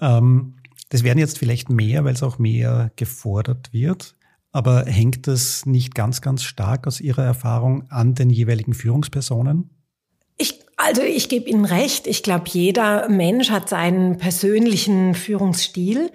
Ähm, 0.00 0.54
das 0.88 1.02
werden 1.02 1.18
jetzt 1.18 1.38
vielleicht 1.38 1.70
mehr, 1.70 2.04
weil 2.04 2.14
es 2.14 2.22
auch 2.22 2.38
mehr 2.38 2.90
gefordert 2.96 3.72
wird. 3.72 4.14
Aber 4.52 4.84
hängt 4.86 5.26
das 5.26 5.66
nicht 5.66 5.94
ganz, 5.94 6.22
ganz 6.22 6.42
stark 6.42 6.86
aus 6.86 7.00
Ihrer 7.00 7.24
Erfahrung 7.24 7.84
an 7.90 8.14
den 8.14 8.30
jeweiligen 8.30 8.72
Führungspersonen? 8.72 9.70
Ich, 10.38 10.60
also 10.76 11.02
ich 11.02 11.28
gebe 11.28 11.50
Ihnen 11.50 11.64
recht. 11.64 12.06
Ich 12.06 12.22
glaube, 12.22 12.44
jeder 12.48 13.08
Mensch 13.08 13.50
hat 13.50 13.68
seinen 13.68 14.16
persönlichen 14.16 15.14
Führungsstil. 15.14 16.10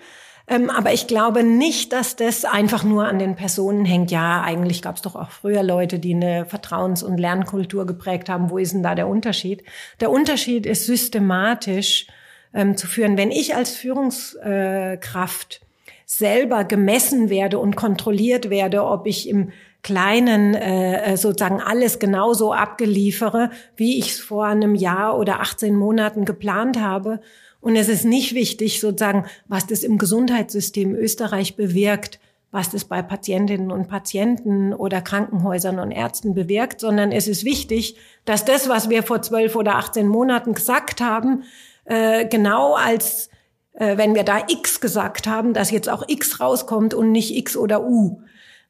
Ähm, 0.47 0.69
aber 0.69 0.91
ich 0.91 1.07
glaube 1.07 1.43
nicht, 1.43 1.93
dass 1.93 2.15
das 2.15 2.45
einfach 2.45 2.83
nur 2.83 3.05
an 3.07 3.19
den 3.19 3.35
Personen 3.35 3.85
hängt. 3.85 4.11
Ja, 4.11 4.41
eigentlich 4.41 4.81
gab 4.81 4.95
es 4.95 5.01
doch 5.01 5.15
auch 5.15 5.29
früher 5.29 5.63
Leute, 5.63 5.99
die 5.99 6.15
eine 6.15 6.45
Vertrauens- 6.45 7.03
und 7.03 7.19
Lernkultur 7.19 7.85
geprägt 7.85 8.27
haben. 8.27 8.49
Wo 8.49 8.57
ist 8.57 8.73
denn 8.73 8.83
da 8.83 8.95
der 8.95 9.07
Unterschied? 9.07 9.63
Der 9.99 10.09
Unterschied 10.09 10.65
ist 10.65 10.85
systematisch 10.85 12.07
ähm, 12.53 12.77
zu 12.77 12.87
führen. 12.87 13.17
Wenn 13.17 13.31
ich 13.31 13.55
als 13.55 13.71
Führungskraft 13.71 15.61
selber 16.05 16.63
gemessen 16.65 17.29
werde 17.29 17.59
und 17.59 17.75
kontrolliert 17.75 18.49
werde, 18.49 18.83
ob 18.83 19.07
ich 19.07 19.29
im 19.29 19.51
Kleinen 19.83 20.53
äh, 20.53 21.17
sozusagen 21.17 21.59
alles 21.59 21.97
genauso 21.97 22.53
abgeliefere, 22.53 23.49
wie 23.75 23.97
ich 23.97 24.11
es 24.11 24.19
vor 24.19 24.45
einem 24.45 24.75
Jahr 24.75 25.17
oder 25.17 25.39
18 25.39 25.75
Monaten 25.75 26.25
geplant 26.25 26.79
habe. 26.79 27.19
Und 27.61 27.75
es 27.75 27.89
ist 27.89 28.05
nicht 28.05 28.35
wichtig, 28.35 28.79
sozusagen, 28.79 29.25
was 29.47 29.65
das 29.67 29.83
im 29.83 29.97
Gesundheitssystem 29.97 30.93
Österreich 30.93 31.55
bewirkt, 31.55 32.19
was 32.51 32.69
das 32.69 32.85
bei 32.85 33.01
Patientinnen 33.01 33.71
und 33.71 33.87
Patienten 33.87 34.73
oder 34.73 35.01
Krankenhäusern 35.01 35.79
und 35.79 35.91
Ärzten 35.91 36.33
bewirkt, 36.33 36.81
sondern 36.81 37.11
es 37.11 37.27
ist 37.27 37.45
wichtig, 37.45 37.95
dass 38.25 38.45
das, 38.45 38.67
was 38.67 38.89
wir 38.89 39.03
vor 39.03 39.21
zwölf 39.21 39.55
oder 39.55 39.77
18 39.77 40.07
Monaten 40.07 40.53
gesagt 40.53 41.01
haben, 41.01 41.43
äh, 41.85 42.25
genau 42.25 42.75
als 42.75 43.29
äh, 43.73 43.97
wenn 43.97 44.15
wir 44.15 44.23
da 44.23 44.43
X 44.47 44.81
gesagt 44.81 45.27
haben, 45.27 45.53
dass 45.53 45.71
jetzt 45.71 45.89
auch 45.89 46.03
X 46.07 46.39
rauskommt 46.39 46.93
und 46.93 47.11
nicht 47.11 47.35
X 47.35 47.55
oder 47.55 47.83
U. 47.83 48.21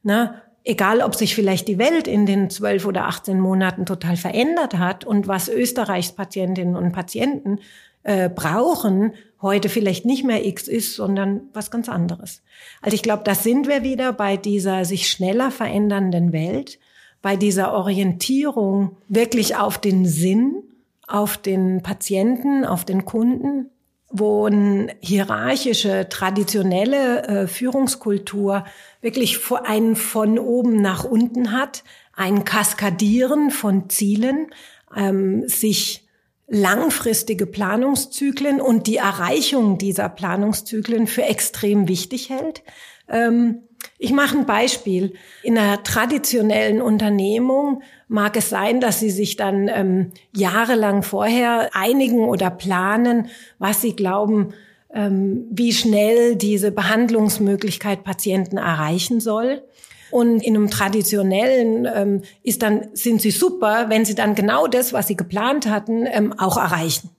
Ne? 0.02 0.40
Egal, 0.64 1.00
ob 1.00 1.14
sich 1.14 1.34
vielleicht 1.34 1.66
die 1.66 1.78
Welt 1.78 2.06
in 2.06 2.24
den 2.24 2.48
zwölf 2.48 2.86
oder 2.86 3.06
18 3.06 3.40
Monaten 3.40 3.84
total 3.84 4.16
verändert 4.16 4.78
hat 4.78 5.04
und 5.04 5.26
was 5.26 5.48
Österreichs 5.48 6.12
Patientinnen 6.12 6.76
und 6.76 6.92
Patienten 6.92 7.58
äh, 8.04 8.28
brauchen, 8.28 9.14
heute 9.40 9.68
vielleicht 9.68 10.04
nicht 10.04 10.24
mehr 10.24 10.46
X 10.46 10.68
ist, 10.68 10.94
sondern 10.94 11.42
was 11.52 11.72
ganz 11.72 11.88
anderes. 11.88 12.42
Also 12.80 12.94
ich 12.94 13.02
glaube, 13.02 13.22
da 13.24 13.34
sind 13.34 13.66
wir 13.66 13.82
wieder 13.82 14.12
bei 14.12 14.36
dieser 14.36 14.84
sich 14.84 15.10
schneller 15.10 15.50
verändernden 15.50 16.32
Welt, 16.32 16.78
bei 17.22 17.34
dieser 17.34 17.72
Orientierung 17.74 18.96
wirklich 19.08 19.56
auf 19.56 19.78
den 19.78 20.06
Sinn 20.06 20.62
auf 21.06 21.36
den 21.36 21.82
Patienten, 21.82 22.64
auf 22.64 22.84
den 22.84 23.04
Kunden, 23.04 23.70
wo 24.10 24.46
eine 24.46 24.94
hierarchische, 25.00 26.08
traditionelle 26.08 27.22
äh, 27.22 27.46
Führungskultur 27.46 28.64
wirklich 29.00 29.40
einen 29.64 29.96
von 29.96 30.38
oben 30.38 30.82
nach 30.82 31.04
unten 31.04 31.52
hat, 31.52 31.82
ein 32.14 32.44
Kaskadieren 32.44 33.50
von 33.50 33.88
Zielen, 33.88 34.48
ähm, 34.94 35.48
sich 35.48 36.06
langfristige 36.46 37.46
Planungszyklen 37.46 38.60
und 38.60 38.86
die 38.86 38.96
Erreichung 38.96 39.78
dieser 39.78 40.10
Planungszyklen 40.10 41.06
für 41.06 41.22
extrem 41.22 41.88
wichtig 41.88 42.28
hält. 42.28 42.62
Ähm, 43.08 43.62
ich 44.02 44.12
mache 44.12 44.36
ein 44.36 44.46
Beispiel. 44.46 45.14
In 45.44 45.56
einer 45.56 45.84
traditionellen 45.84 46.82
Unternehmung 46.82 47.82
mag 48.08 48.36
es 48.36 48.50
sein, 48.50 48.80
dass 48.80 48.98
sie 48.98 49.10
sich 49.10 49.36
dann 49.36 49.68
ähm, 49.68 50.10
jahrelang 50.34 51.04
vorher 51.04 51.70
einigen 51.72 52.24
oder 52.24 52.50
planen, 52.50 53.28
was 53.60 53.80
sie 53.80 53.94
glauben, 53.94 54.54
ähm, 54.92 55.46
wie 55.52 55.72
schnell 55.72 56.34
diese 56.34 56.72
Behandlungsmöglichkeit 56.72 58.02
Patienten 58.02 58.56
erreichen 58.56 59.20
soll. 59.20 59.62
Und 60.10 60.42
in 60.42 60.56
einem 60.56 60.68
traditionellen 60.68 61.86
ähm, 61.86 62.22
ist 62.42 62.62
dann, 62.62 62.88
sind 62.94 63.22
sie 63.22 63.30
super, 63.30 63.86
wenn 63.88 64.04
sie 64.04 64.16
dann 64.16 64.34
genau 64.34 64.66
das, 64.66 64.92
was 64.92 65.06
sie 65.06 65.16
geplant 65.16 65.66
hatten, 65.66 66.06
ähm, 66.06 66.36
auch 66.36 66.56
erreichen. 66.56 67.10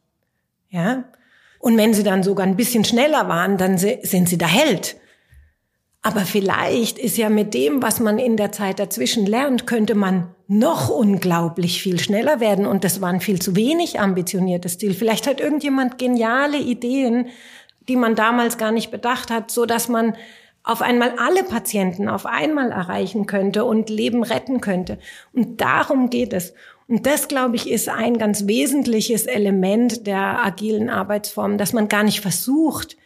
Ja. 0.69 1.05
Und 1.59 1.77
wenn 1.77 1.93
sie 1.93 2.03
dann 2.03 2.23
sogar 2.23 2.45
ein 2.45 2.57
bisschen 2.57 2.83
schneller 2.83 3.29
waren, 3.29 3.57
dann 3.57 3.77
sind 3.77 4.27
sie 4.27 4.37
der 4.37 4.49
Held. 4.49 4.97
Aber 6.05 6.21
vielleicht 6.21 6.99
ist 6.99 7.17
ja 7.17 7.29
mit 7.29 7.53
dem, 7.53 7.81
was 7.81 8.01
man 8.01 8.19
in 8.19 8.35
der 8.35 8.51
Zeit 8.51 8.77
dazwischen 8.77 9.25
lernt, 9.25 9.65
könnte 9.65 9.95
man 9.95 10.27
noch 10.49 10.89
unglaublich 10.89 11.81
viel 11.81 11.97
schneller 11.97 12.41
werden. 12.41 12.65
Und 12.65 12.83
das 12.83 12.99
war 12.99 13.07
ein 13.07 13.21
viel 13.21 13.41
zu 13.41 13.55
wenig 13.55 14.01
ambitioniertes 14.01 14.77
Ziel. 14.77 14.93
Vielleicht 14.93 15.27
hat 15.27 15.39
irgendjemand 15.39 15.97
geniale 15.97 16.57
Ideen, 16.57 17.27
die 17.87 17.95
man 17.95 18.15
damals 18.15 18.57
gar 18.57 18.73
nicht 18.73 18.91
bedacht 18.91 19.31
hat, 19.31 19.49
so 19.49 19.65
dass 19.65 19.87
man 19.87 20.15
auf 20.63 20.81
einmal 20.81 21.13
alle 21.17 21.43
Patienten 21.43 22.09
auf 22.09 22.25
einmal 22.25 22.71
erreichen 22.71 23.25
könnte 23.25 23.63
und 23.63 23.89
Leben 23.89 24.23
retten 24.23 24.59
könnte. 24.59 24.97
Und 25.31 25.61
darum 25.61 26.09
geht 26.09 26.33
es. 26.33 26.53
Und 26.89 27.05
das, 27.05 27.29
glaube 27.29 27.55
ich, 27.55 27.69
ist 27.69 27.87
ein 27.87 28.17
ganz 28.17 28.45
wesentliches 28.45 29.25
Element 29.25 30.05
der 30.05 30.43
agilen 30.43 30.89
Arbeitsform, 30.89 31.57
dass 31.57 31.71
man 31.71 31.87
gar 31.87 32.03
nicht 32.03 32.19
versucht, 32.19 32.97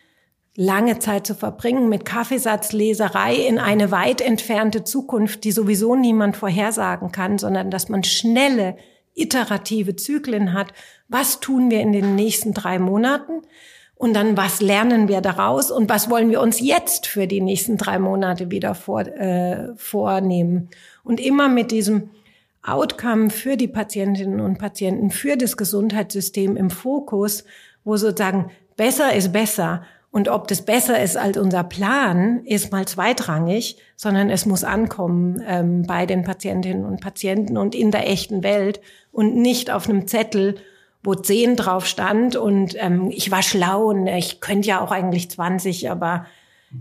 lange 0.59 0.97
Zeit 0.97 1.27
zu 1.27 1.35
verbringen 1.35 1.87
mit 1.87 2.03
Kaffeesatzleserei 2.03 3.35
in 3.35 3.59
eine 3.59 3.91
weit 3.91 4.21
entfernte 4.21 4.83
Zukunft, 4.83 5.43
die 5.43 5.51
sowieso 5.51 5.95
niemand 5.95 6.35
vorhersagen 6.35 7.11
kann, 7.11 7.37
sondern 7.37 7.69
dass 7.69 7.89
man 7.89 8.03
schnelle, 8.03 8.75
iterative 9.13 9.95
Zyklen 9.95 10.53
hat. 10.53 10.73
Was 11.07 11.39
tun 11.39 11.69
wir 11.69 11.79
in 11.81 11.91
den 11.91 12.15
nächsten 12.15 12.53
drei 12.53 12.79
Monaten? 12.79 13.43
Und 13.93 14.15
dann, 14.15 14.35
was 14.35 14.59
lernen 14.59 15.07
wir 15.07 15.21
daraus? 15.21 15.71
Und 15.71 15.89
was 15.89 16.09
wollen 16.09 16.29
wir 16.31 16.41
uns 16.41 16.59
jetzt 16.59 17.05
für 17.07 17.27
die 17.27 17.41
nächsten 17.41 17.77
drei 17.77 17.99
Monate 17.99 18.49
wieder 18.51 18.73
vor, 18.75 19.01
äh, 19.01 19.75
vornehmen? 19.75 20.69
Und 21.03 21.19
immer 21.19 21.49
mit 21.49 21.71
diesem 21.71 22.09
Outcome 22.63 23.29
für 23.29 23.57
die 23.57 23.67
Patientinnen 23.67 24.39
und 24.39 24.57
Patienten, 24.57 25.11
für 25.11 25.37
das 25.37 25.55
Gesundheitssystem 25.55 26.57
im 26.57 26.69
Fokus, 26.69 27.43
wo 27.83 27.95
sozusagen 27.95 28.51
besser 28.75 29.13
ist 29.13 29.31
besser 29.31 29.83
und 30.17 30.29
ob 30.29 30.47
das 30.47 30.63
besser 30.63 30.99
ist 30.99 31.15
als 31.15 31.37
unser 31.37 31.63
Plan, 31.63 32.43
ist 32.43 32.71
mal 32.71 32.87
zweitrangig, 32.87 33.77
sondern 33.95 34.31
es 34.31 34.47
muss 34.47 34.63
ankommen 34.63 35.43
ähm, 35.45 35.83
bei 35.83 36.07
den 36.07 36.23
Patientinnen 36.23 36.85
und 36.85 37.01
Patienten 37.01 37.55
und 37.55 37.75
in 37.75 37.91
der 37.91 38.09
echten 38.09 38.41
Welt 38.41 38.81
und 39.11 39.35
nicht 39.35 39.69
auf 39.69 39.87
einem 39.87 40.07
Zettel, 40.07 40.55
wo 41.03 41.13
zehn 41.13 41.55
drauf 41.55 41.85
stand 41.85 42.35
und 42.35 42.75
ähm, 42.79 43.11
ich 43.11 43.29
war 43.29 43.43
schlau 43.43 43.89
und 43.89 44.07
ich 44.07 44.41
könnte 44.41 44.67
ja 44.67 44.81
auch 44.81 44.89
eigentlich 44.89 45.29
20, 45.29 45.91
aber 45.91 46.25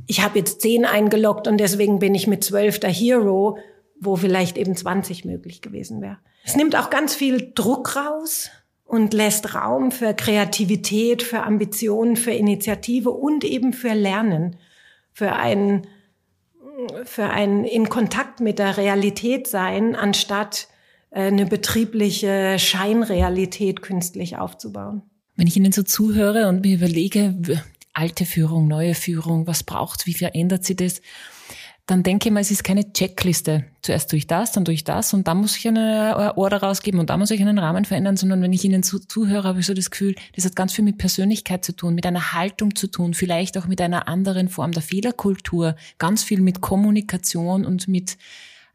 ich 0.07 0.25
habe 0.25 0.38
jetzt 0.38 0.62
zehn 0.62 0.87
eingeloggt 0.87 1.47
und 1.47 1.59
deswegen 1.59 1.99
bin 1.99 2.14
ich 2.14 2.26
mit 2.26 2.43
zwölf 2.43 2.81
der 2.81 2.88
Hero, 2.88 3.59
wo 4.00 4.16
vielleicht 4.16 4.57
eben 4.57 4.75
20 4.75 5.26
möglich 5.26 5.61
gewesen 5.61 6.00
wäre. 6.00 6.16
Es 6.43 6.57
nimmt 6.57 6.75
auch 6.75 6.88
ganz 6.88 7.14
viel 7.14 7.52
Druck 7.55 7.97
raus 7.97 8.49
und 8.87 9.12
lässt 9.12 9.55
Raum 9.55 9.90
für 9.90 10.14
Kreativität, 10.14 11.23
für 11.23 11.43
Ambitionen, 11.43 12.16
für 12.16 12.31
Initiative 12.31 13.11
und 13.11 13.45
eben 13.45 13.73
für 13.73 13.93
Lernen, 13.93 14.57
für 15.12 15.33
ein, 15.33 15.87
für 17.05 17.25
ein 17.25 17.64
in 17.64 17.88
Kontakt 17.88 18.40
mit 18.40 18.59
der 18.59 18.76
Realität 18.76 19.49
sein, 19.49 19.97
anstatt 19.97 20.69
äh, 21.11 21.23
eine 21.23 21.47
betriebliche 21.47 22.59
Scheinrealität 22.59 23.83
künstlich 23.83 24.38
aufzubauen. 24.38 25.02
Wenn 25.35 25.49
ich 25.49 25.57
Ihnen 25.57 25.73
so 25.73 25.83
zuhöre 25.83 26.49
und 26.49 26.62
mir 26.62 26.76
überlege, 26.76 27.35
alte 27.93 28.25
Führung, 28.25 28.69
neue 28.69 28.95
Führung, 28.95 29.47
was 29.47 29.64
braucht, 29.64 30.07
wie 30.07 30.14
verändert 30.14 30.64
sie 30.64 30.76
das? 30.76 31.02
Dann 31.87 32.02
denke 32.02 32.28
ich 32.28 32.33
mal, 32.33 32.40
es 32.40 32.50
ist 32.50 32.64
keine 32.64 32.93
Checkliste. 32.93 33.64
Zuerst 33.81 34.11
tue 34.11 34.19
ich 34.19 34.26
das, 34.26 34.50
dann 34.50 34.64
tue 34.64 34.75
ich 34.75 34.83
das 34.83 35.14
und 35.14 35.28
dann 35.28 35.38
muss 35.38 35.57
ich 35.57 35.69
eine 35.69 36.35
Order 36.37 36.61
rausgeben 36.61 36.99
und 36.99 37.11
dann 37.11 37.21
muss 37.21 37.31
ich 37.31 37.40
einen 37.40 37.61
Rahmen 37.61 37.85
verändern, 37.85 38.16
sondern 38.16 38.43
wenn 38.43 38.52
ich 38.52 38.64
Ihnen 38.64 38.83
zu, 38.83 38.99
zuhöre, 38.99 39.47
habe 39.47 39.61
ich 39.61 39.66
so 39.66 39.75
das 39.75 39.90
Gefühl, 39.90 40.16
das 40.35 40.45
hat 40.45 40.57
ganz 40.57 40.73
viel 40.73 40.85
mit 40.85 40.99
Persönlichkeit 40.99 41.64
zu 41.64 41.75
tun, 41.75 41.95
mit 41.95 42.05
einer 42.05 42.33
Haltung 42.33 42.75
zu 42.75 42.88
tun, 42.88 43.14
vielleicht 43.14 43.57
auch 43.57 43.66
mit 43.66 43.81
einer 43.81 44.09
anderen 44.09 44.49
Form 44.49 44.73
der 44.73 44.82
Fehlerkultur, 44.82 45.76
ganz 45.99 46.25
viel 46.25 46.41
mit 46.41 46.60
Kommunikation 46.60 47.65
und 47.65 47.87
mit 47.87 48.19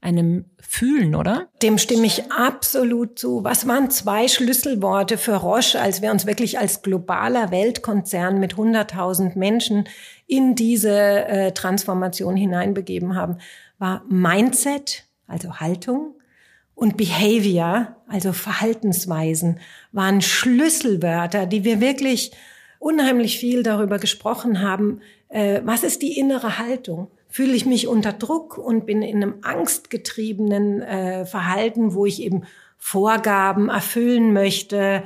einem 0.01 0.45
Fühlen, 0.59 1.15
oder? 1.15 1.47
Dem 1.61 1.77
stimme 1.77 2.07
ich 2.07 2.31
absolut 2.31 3.19
zu. 3.19 3.43
Was 3.43 3.67
waren 3.67 3.91
zwei 3.91 4.27
Schlüsselworte 4.27 5.17
für 5.17 5.35
Roche, 5.35 5.79
als 5.79 6.01
wir 6.01 6.11
uns 6.11 6.25
wirklich 6.25 6.57
als 6.57 6.81
globaler 6.81 7.51
Weltkonzern 7.51 8.39
mit 8.39 8.55
100.000 8.55 9.37
Menschen 9.37 9.85
in 10.31 10.55
diese 10.55 11.27
äh, 11.27 11.51
Transformation 11.51 12.35
hineinbegeben 12.35 13.15
haben? 13.15 13.37
War 13.77 14.03
Mindset, 14.07 15.05
also 15.27 15.59
Haltung, 15.59 16.15
und 16.73 16.97
Behavior, 16.97 17.95
also 18.07 18.33
Verhaltensweisen, 18.33 19.59
waren 19.91 20.21
Schlüsselwörter, 20.21 21.45
die 21.45 21.63
wir 21.63 21.79
wirklich 21.81 22.31
unheimlich 22.79 23.37
viel 23.39 23.61
darüber 23.61 23.99
gesprochen 23.99 24.61
haben. 24.61 25.01
Äh, 25.29 25.61
was 25.63 25.83
ist 25.83 26.01
die 26.01 26.17
innere 26.17 26.57
Haltung? 26.57 27.11
fühle 27.31 27.53
ich 27.53 27.65
mich 27.65 27.87
unter 27.87 28.11
Druck 28.11 28.57
und 28.57 28.85
bin 28.85 29.01
in 29.01 29.23
einem 29.23 29.35
angstgetriebenen 29.41 30.81
äh, 30.81 31.25
Verhalten, 31.25 31.93
wo 31.93 32.05
ich 32.05 32.21
eben 32.21 32.43
Vorgaben 32.77 33.69
erfüllen 33.69 34.33
möchte, 34.33 35.03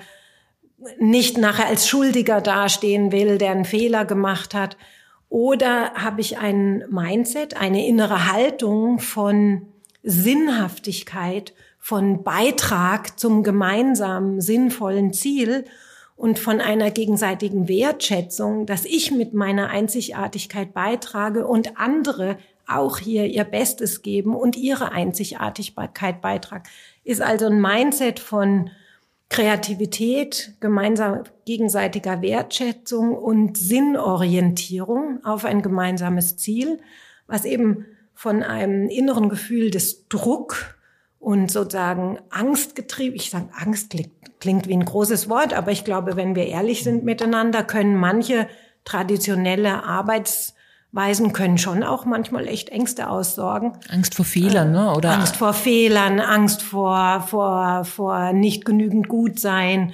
nicht 0.97 1.37
nachher 1.37 1.67
als 1.67 1.87
Schuldiger 1.87 2.41
dastehen 2.41 3.11
will, 3.11 3.37
der 3.37 3.51
einen 3.51 3.65
Fehler 3.65 4.05
gemacht 4.05 4.55
hat. 4.55 4.75
Oder 5.35 5.91
habe 5.95 6.21
ich 6.21 6.37
ein 6.37 6.85
Mindset, 6.89 7.57
eine 7.57 7.85
innere 7.85 8.31
Haltung 8.31 8.99
von 8.99 9.63
Sinnhaftigkeit, 10.01 11.53
von 11.77 12.23
Beitrag 12.23 13.19
zum 13.19 13.43
gemeinsamen 13.43 14.39
sinnvollen 14.39 15.11
Ziel 15.11 15.65
und 16.15 16.39
von 16.39 16.61
einer 16.61 16.89
gegenseitigen 16.89 17.67
Wertschätzung, 17.67 18.65
dass 18.65 18.85
ich 18.85 19.11
mit 19.11 19.33
meiner 19.33 19.67
Einzigartigkeit 19.67 20.73
beitrage 20.73 21.45
und 21.45 21.77
andere 21.77 22.37
auch 22.65 22.99
hier 22.99 23.25
ihr 23.25 23.43
Bestes 23.43 24.03
geben 24.03 24.37
und 24.37 24.55
ihre 24.55 24.93
Einzigartigkeit 24.93 26.21
beitragen, 26.21 26.63
ist 27.03 27.21
also 27.21 27.47
ein 27.47 27.59
Mindset 27.59 28.21
von 28.21 28.69
Kreativität, 29.35 30.53
gemeinsam 30.61 31.23
gegenseitiger 31.43 32.21
Wertschätzung 32.21 33.17
und 33.17 33.57
Sinnorientierung 33.57 35.19
auf 35.25 35.43
ein 35.43 35.61
gemeinsames 35.61 36.37
Ziel, 36.37 36.79
was 37.27 37.43
eben 37.43 37.85
von 38.13 38.43
einem 38.43 38.87
inneren 38.87 39.27
Gefühl 39.27 39.71
des 39.71 40.07
Druck 40.07 40.77
und 41.19 41.51
sozusagen 41.51 42.17
angstgetrieben, 42.29 43.17
ich 43.17 43.29
sage 43.29 43.49
Angst 43.53 43.89
klingt, 43.89 44.39
klingt 44.39 44.69
wie 44.69 44.73
ein 44.73 44.85
großes 44.85 45.27
Wort, 45.27 45.53
aber 45.53 45.73
ich 45.73 45.83
glaube, 45.83 46.15
wenn 46.15 46.37
wir 46.37 46.47
ehrlich 46.47 46.85
sind 46.85 47.03
miteinander, 47.03 47.65
können 47.65 47.97
manche 47.97 48.47
traditionelle 48.85 49.83
Arbeitsweisen 50.95 51.33
können 51.33 51.57
schon 51.57 51.83
auch 51.83 52.05
manchmal 52.05 52.47
echt 52.47 52.69
Ängste 52.69 53.09
aussorgen. 53.09 53.73
Angst 53.89 54.15
vor 54.15 54.25
Fehlern, 54.25 54.71
ne? 54.71 54.93
Oder 54.95 55.11
Angst 55.11 55.35
vor 55.35 55.53
Fehlern, 55.53 56.19
Angst 56.19 56.61
vor 56.61 57.25
vor 57.27 57.83
vor 57.83 58.31
nicht 58.31 58.65
genügend 58.65 59.09
gut 59.09 59.39
sein, 59.39 59.93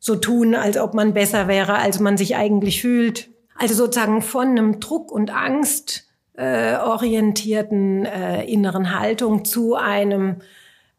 so 0.00 0.16
tun, 0.16 0.54
als 0.54 0.76
ob 0.76 0.94
man 0.94 1.14
besser 1.14 1.46
wäre, 1.46 1.74
als 1.74 2.00
man 2.00 2.16
sich 2.16 2.36
eigentlich 2.36 2.80
fühlt. 2.80 3.28
Also 3.56 3.74
sozusagen 3.74 4.22
von 4.22 4.48
einem 4.48 4.80
Druck 4.80 5.12
und 5.12 5.30
Angst 5.30 6.08
äh, 6.34 6.76
orientierten 6.76 8.06
äh, 8.06 8.44
inneren 8.44 8.98
Haltung 8.98 9.44
zu 9.44 9.76
einem 9.76 10.36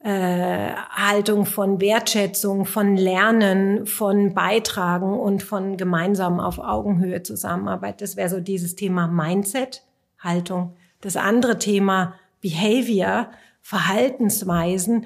äh, 0.04 0.72
Haltung 0.90 1.46
von 1.46 1.80
Wertschätzung, 1.80 2.66
von 2.66 2.98
Lernen, 2.98 3.86
von 3.86 4.34
Beitragen 4.34 5.20
und 5.20 5.44
von 5.44 5.78
gemeinsam 5.78 6.40
auf 6.40 6.58
Augenhöhe 6.58 7.22
Zusammenarbeit. 7.22 8.02
Das 8.02 8.16
wäre 8.16 8.30
so 8.30 8.40
dieses 8.40 8.76
Thema 8.76 9.08
Mindset, 9.08 9.84
Haltung. 10.20 10.76
Das 11.02 11.18
andere 11.18 11.60
Thema 11.60 12.16
Behavior, 12.42 13.30
Verhaltensweisen, 13.62 15.06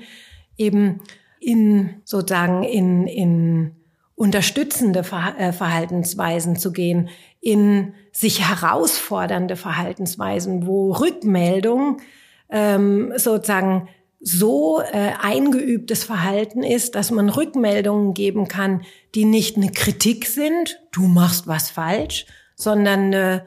eben 0.58 1.02
in 1.40 2.02
sozusagen 2.06 2.64
in, 2.64 3.06
in 3.08 3.76
unterstützende 4.16 5.00
äh, 5.38 5.52
Verhaltensweisen 5.52 6.56
zu 6.56 6.72
gehen, 6.72 7.10
in 7.42 7.94
sich 8.14 8.48
herausfordernde 8.48 9.58
Verhaltensweisen, 9.58 10.66
wo 10.66 10.94
Rückmeldung 10.94 11.98
ähm, 12.50 13.12
sozusagen 13.18 13.90
so 14.20 14.82
äh, 14.82 15.12
eingeübtes 15.22 16.04
Verhalten 16.04 16.64
ist, 16.64 16.96
dass 16.96 17.12
man 17.12 17.30
Rückmeldungen 17.30 18.14
geben 18.14 18.48
kann, 18.48 18.82
die 19.14 19.26
nicht 19.26 19.58
eine 19.58 19.72
Kritik 19.72 20.26
sind, 20.26 20.80
du 20.92 21.04
machst 21.04 21.48
was 21.48 21.70
falsch, 21.70 22.26
sondern 22.56 23.14
eine, 23.14 23.46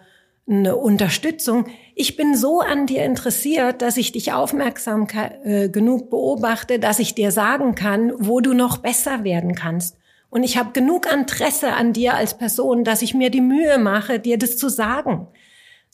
eine 0.49 0.77
Unterstützung. 0.77 1.67
Ich 1.95 2.17
bin 2.17 2.37
so 2.37 2.61
an 2.61 2.87
dir 2.87 3.05
interessiert, 3.05 3.83
dass 3.83 3.97
ich 3.97 4.13
dich 4.13 4.33
aufmerksam 4.33 5.09
äh, 5.45 5.69
genug 5.69 6.11
beobachte, 6.11 6.79
dass 6.79 6.99
ich 6.99 7.15
dir 7.15 7.33
sagen 7.33 7.75
kann, 7.75 8.13
wo 8.17 8.41
du 8.41 8.53
noch 8.53 8.79
besser 8.79 9.25
werden 9.25 9.55
kannst. 9.55 9.97
Und 10.31 10.43
ich 10.43 10.59
habe 10.59 10.73
genug 10.73 11.11
Interesse 11.11 11.73
an 11.73 11.93
dir 11.93 12.15
als 12.15 12.37
Person, 12.37 12.85
dass 12.85 13.03
ich 13.03 13.15
mir 13.15 13.31
die 13.31 13.41
Mühe 13.41 13.79
mache, 13.79 14.21
dir 14.21 14.39
das 14.39 14.59
zu 14.59 14.69
sagen. 14.69 15.29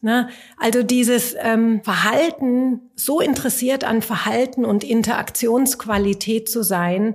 Ne? 0.05 0.29
Also 0.59 0.83
dieses 0.83 1.35
ähm, 1.41 1.81
Verhalten, 1.83 2.91
so 2.95 3.21
interessiert 3.21 3.85
an 3.85 4.03
Verhalten 4.03 4.67
und 4.67 4.85
Interaktionsqualität 4.85 6.47
zu 6.51 6.63
sein, 6.63 7.15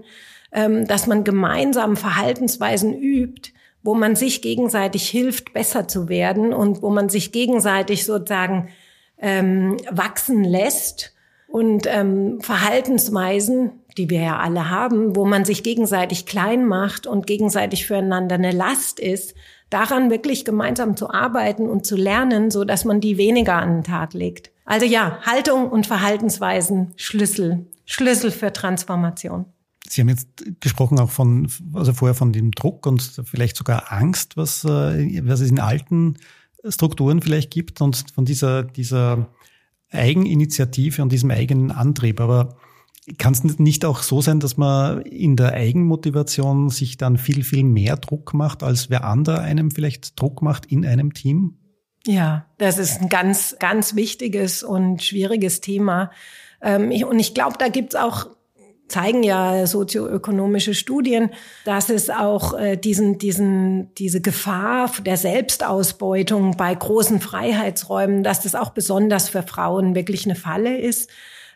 ähm, 0.52 0.88
dass 0.88 1.06
man 1.06 1.23
gemeinsam 1.23 1.95
Verhaltensweisen 1.95 2.99
übt, 2.99 3.52
wo 3.84 3.93
man 3.93 4.15
sich 4.15 4.41
gegenseitig 4.41 5.08
hilft, 5.08 5.54
besser 5.54 5.88
zu 5.88 6.10
werden 6.10 6.52
und 6.52 6.82
wo 6.82 6.89
man 6.89 7.10
sich 7.10 7.32
gegenseitig 7.32 8.08
sozusagen 8.08 8.69
ähm, 9.19 9.78
wachsen 9.91 10.43
lässt 10.43 11.13
und 11.47 11.86
ähm, 11.86 12.41
Verhaltensweisen, 12.41 13.84
die 13.99 14.10
wir 14.10 14.21
ja 14.21 14.39
alle 14.39 14.71
haben, 14.71 15.15
wo 15.15 15.25
man 15.25 15.45
sich 15.45 15.62
gegenseitig 15.62 16.25
klein 16.25 16.65
macht 16.65 17.06
und 17.06 17.28
gegenseitig 17.28 17.86
füreinander 17.86 18.34
eine 18.34 18.52
Last 18.52 18.99
ist, 18.99 19.36
daran 19.69 20.10
wirklich 20.10 20.45
gemeinsam 20.45 20.97
zu 20.97 21.10
arbeiten 21.10 21.69
und 21.69 21.86
zu 21.86 21.95
lernen, 21.95 22.51
so 22.51 22.63
dass 22.63 22.86
man 22.86 23.01
die 23.01 23.17
weniger 23.17 23.55
an 23.55 23.77
den 23.77 23.84
Tag 23.84 24.13
legt. 24.13 24.51
Also 24.65 24.86
ja, 24.86 25.19
Haltung 25.23 25.69
und 25.69 25.88
Verhaltensweisen 25.88 26.93
Schlüssel, 26.95 27.65
Schlüssel 27.86 28.32
für 28.32 28.53
Transformation. 28.53 29.45
Sie 29.88 30.01
haben 30.01 30.10
jetzt 30.10 30.27
gesprochen 30.60 30.99
auch 30.99 31.10
von, 31.10 31.49
also 31.73 31.93
vorher 31.93 32.13
von 32.13 32.32
dem 32.32 32.51
Druck 32.51 32.86
und 32.86 33.01
vielleicht 33.23 33.58
sogar 33.58 33.91
Angst, 33.91 34.38
was, 34.38 34.63
äh, 34.63 35.21
was 35.23 35.39
es 35.39 35.49
in 35.49 35.60
alten 35.60 36.17
Strukturen 36.67 37.21
vielleicht 37.21 37.49
gibt 37.51 37.82
und 37.82 38.05
von 38.13 38.25
dieser, 38.25 38.63
dieser 38.63 39.29
Eigeninitiative 39.91 41.01
und 41.01 41.12
diesem 41.12 41.32
eigenen 41.32 41.71
Antrieb. 41.71 42.19
Aber 42.19 42.58
kann 43.17 43.34
es 43.34 43.43
nicht 43.43 43.86
auch 43.86 44.02
so 44.02 44.22
sein, 44.22 44.39
dass 44.39 44.58
man 44.58 45.02
in 45.02 45.36
der 45.36 45.54
Eigenmotivation 45.54 46.69
sich 46.69 46.98
dann 46.98 47.17
viel, 47.17 47.43
viel 47.43 47.63
mehr 47.63 47.98
Druck 47.98 48.34
macht, 48.34 48.63
als 48.63 48.89
wer 48.89 49.04
andere 49.06 49.39
einem 49.39 49.72
vielleicht 49.72 50.19
Druck 50.19 50.41
macht 50.41 50.65
in 50.65 50.86
einem 50.86 51.13
Team? 51.13 51.58
Ja, 52.06 52.45
das 52.58 52.78
ist 52.78 53.02
ein 53.02 53.10
ganz, 53.10 53.56
ganz 53.60 53.95
wichtiges 53.95 54.63
und 54.63 55.04
schwieriges 55.04 55.62
Thema. 55.62 56.12
Ähm, 56.62 56.91
und 57.04 57.19
ich 57.19 57.34
glaube, 57.34 57.56
da 57.58 57.67
gibt's 57.67 57.95
auch 57.95 58.28
zeigen 58.88 59.22
ja 59.22 59.67
sozioökonomische 59.67 60.74
Studien, 60.74 61.30
dass 61.63 61.89
es 61.89 62.10
auch 62.10 62.58
äh, 62.58 62.76
diesen, 62.76 63.19
diesen, 63.19 63.93
diese 63.93 64.19
Gefahr 64.19 64.91
der 65.06 65.15
Selbstausbeutung 65.15 66.58
bei 66.58 66.74
großen 66.74 67.22
Freiheitsräumen, 67.22 68.24
dass 68.24 68.41
das 68.41 68.56
auch 68.56 68.72
besonders 68.72 69.30
für 69.30 69.43
Frauen 69.43 69.93
wirklich 69.93 70.26
eine 70.26 70.36
Falle 70.36 70.76
ist 70.76 71.10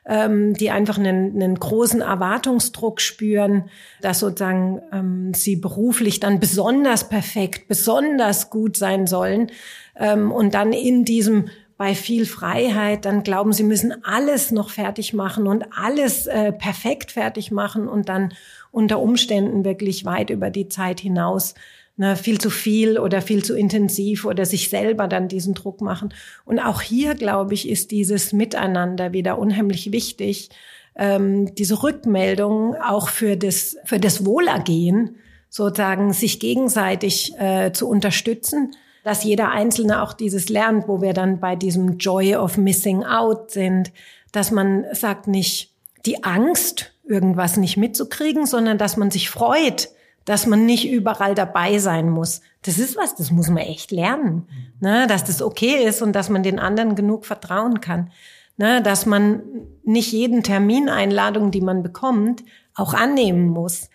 ähm, 0.06 0.54
die 0.54 0.70
einfach 0.70 0.98
einen, 0.98 1.36
einen 1.36 1.56
großen 1.56 2.02
Erwartungsdruck 2.02 3.00
spüren, 3.02 3.70
dass 4.02 4.20
sozusagen 4.20 4.82
ähm, 4.92 5.34
sie 5.34 5.56
beruflich 5.56 6.20
dann 6.20 6.40
besonders 6.40 7.08
perfekt, 7.10 7.68
besonders 7.68 8.50
gut 8.50 8.78
sein 8.78 9.08
sollen 9.08 9.52
ähm, 9.96 10.32
und 10.32 10.54
dann 10.54 10.74
in 10.74 11.06
diesem 11.06 11.46
bei 11.78 11.96
viel 11.96 12.26
Freiheit, 12.26 13.06
dann 13.06 13.24
glauben 13.24 13.52
sie 13.52 13.64
müssen 13.64 14.06
alles 14.06 14.52
noch 14.52 14.70
fertig 14.70 15.14
machen 15.14 15.48
und 15.48 15.66
alles 15.76 16.28
äh, 16.28 16.52
perfekt 16.52 17.12
fertig 17.12 17.52
machen 17.52 17.88
und 17.88 18.10
dann 18.10 18.34
unter 18.72 19.00
Umständen 19.00 19.66
wirklich 19.66 20.06
weit 20.06 20.30
über 20.30 20.50
die 20.50 20.70
Zeit 20.70 21.00
hinaus 21.00 21.56
ne, 21.98 22.16
viel 22.16 22.40
zu 22.40 22.50
viel 22.50 22.98
oder 22.98 23.22
viel 23.22 23.44
zu 23.44 23.56
intensiv 23.56 24.26
oder 24.26 24.46
sich 24.46 24.70
selber 24.70 25.08
dann 25.08 25.28
diesen 25.28 25.54
Druck 25.54 25.82
machen. 25.82 26.14
Und 26.46 26.60
auch 26.60 26.82
hier, 26.82 27.16
glaube 27.16 27.54
ich, 27.54 27.70
ist 27.70 27.92
dieses 27.92 28.34
Miteinander 28.34 29.14
wieder 29.14 29.38
unheimlich 29.38 29.92
wichtig, 29.92 30.50
ähm, 30.96 31.54
diese 31.56 31.82
Rückmeldung 31.84 32.76
auch 32.76 33.10
für 33.10 33.38
das, 33.38 33.78
für 33.86 34.00
das 34.00 34.26
Wohlergehen 34.26 35.16
sozusagen 35.50 36.14
sich 36.14 36.40
gegenseitig 36.40 37.34
äh, 37.38 37.72
zu 37.72 37.88
unterstützen, 37.88 38.76
dass 39.04 39.24
jeder 39.24 39.52
Einzelne 39.52 40.02
auch 40.02 40.14
dieses 40.14 40.50
lernt, 40.50 40.88
wo 40.88 41.02
wir 41.02 41.14
dann 41.14 41.40
bei 41.40 41.56
diesem 41.56 41.98
Joy 41.98 42.36
of 42.36 42.58
Missing 42.58 43.04
Out 43.04 43.52
sind, 43.52 43.92
dass 44.32 44.50
man 44.50 44.86
sagt 44.94 45.28
nicht 45.28 45.74
die 46.06 46.24
Angst, 46.24 46.94
irgendwas 47.08 47.58
nicht 47.58 47.78
mitzukriegen, 47.78 48.46
sondern 48.46 48.78
dass 48.78 48.98
man 48.98 49.12
sich 49.12 49.30
freut, 49.30 49.90
dass 50.26 50.46
man 50.46 50.66
nicht 50.66 50.90
überall 50.90 51.36
dabei 51.36 51.80
sein 51.80 52.10
muss. 52.10 52.42
Das 52.62 52.80
ist 52.80 52.96
was, 52.98 53.16
das 53.16 53.32
muss 53.32 53.50
man 53.50 53.58
echt 53.58 53.92
lernen, 53.92 54.48
ne? 54.80 55.06
dass 55.08 55.24
das 55.24 55.42
okay 55.42 55.84
ist 55.86 56.02
und 56.02 56.14
dass 56.14 56.30
man 56.30 56.44
den 56.44 56.60
anderen 56.60 56.96
genug 56.96 57.26
vertrauen 57.26 57.82
kann, 57.82 58.12
ne? 58.58 58.82
dass 58.82 59.06
man 59.06 59.44
nicht 59.84 60.12
jeden 60.12 60.44
Termineinladung, 60.44 61.52
die 61.52 61.62
man 61.62 61.84
bekommt, 61.84 62.44
auch 62.76 62.94
annehmen 62.94 63.50
muss, 63.50 63.90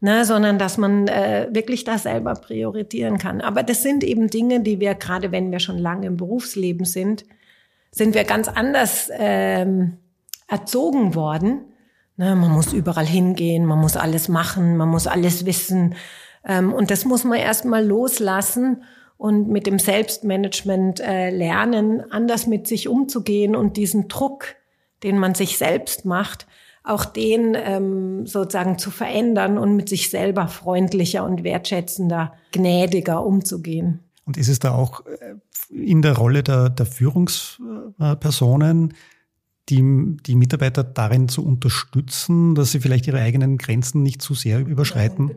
ne? 0.00 0.24
sondern 0.24 0.58
dass 0.58 0.78
man 0.78 1.06
äh, 1.08 1.48
wirklich 1.52 1.84
das 1.84 2.04
selber 2.04 2.32
priorisieren 2.34 3.18
kann. 3.18 3.40
Aber 3.42 3.62
das 3.62 3.82
sind 3.82 4.04
eben 4.04 4.30
Dinge, 4.30 4.60
die 4.60 4.80
wir 4.80 4.94
gerade, 4.94 5.32
wenn 5.32 5.52
wir 5.52 5.58
schon 5.58 5.78
lange 5.78 6.06
im 6.06 6.16
Berufsleben 6.16 6.86
sind, 6.86 7.24
sind 7.90 8.14
wir 8.14 8.24
ganz 8.24 8.48
anders 8.48 9.10
ähm, 9.12 9.98
erzogen 10.48 11.14
worden 11.14 11.66
Ne, 12.16 12.36
man 12.36 12.52
muss 12.52 12.72
überall 12.72 13.06
hingehen, 13.06 13.64
man 13.64 13.80
muss 13.80 13.96
alles 13.96 14.28
machen, 14.28 14.76
man 14.76 14.88
muss 14.88 15.08
alles 15.08 15.46
wissen. 15.46 15.96
Ähm, 16.44 16.72
und 16.72 16.92
das 16.92 17.04
muss 17.04 17.24
man 17.24 17.38
erstmal 17.38 17.84
loslassen 17.84 18.84
und 19.16 19.48
mit 19.48 19.66
dem 19.66 19.80
Selbstmanagement 19.80 21.00
äh, 21.00 21.30
lernen, 21.30 22.04
anders 22.12 22.46
mit 22.46 22.68
sich 22.68 22.88
umzugehen 22.88 23.56
und 23.56 23.76
diesen 23.76 24.06
Druck, 24.08 24.54
den 25.02 25.18
man 25.18 25.34
sich 25.34 25.58
selbst 25.58 26.04
macht, 26.04 26.46
auch 26.84 27.04
den 27.04 27.56
ähm, 27.56 28.26
sozusagen 28.26 28.78
zu 28.78 28.90
verändern 28.90 29.58
und 29.58 29.74
mit 29.74 29.88
sich 29.88 30.10
selber 30.10 30.48
freundlicher 30.48 31.24
und 31.24 31.42
wertschätzender, 31.42 32.34
gnädiger 32.52 33.24
umzugehen. 33.24 34.00
Und 34.26 34.36
ist 34.36 34.48
es 34.48 34.58
da 34.58 34.72
auch 34.72 35.04
äh, 35.06 35.36
in 35.70 36.02
der 36.02 36.16
Rolle 36.16 36.42
der, 36.42 36.68
der 36.68 36.86
Führungspersonen 36.86 38.94
die, 39.68 40.16
die 40.26 40.34
Mitarbeiter 40.34 40.82
darin 40.84 41.28
zu 41.28 41.44
unterstützen, 41.44 42.54
dass 42.54 42.72
sie 42.72 42.80
vielleicht 42.80 43.06
ihre 43.06 43.20
eigenen 43.20 43.58
Grenzen 43.58 44.02
nicht 44.02 44.22
zu 44.22 44.32
sehr 44.34 44.60
überschreiten? 44.60 45.36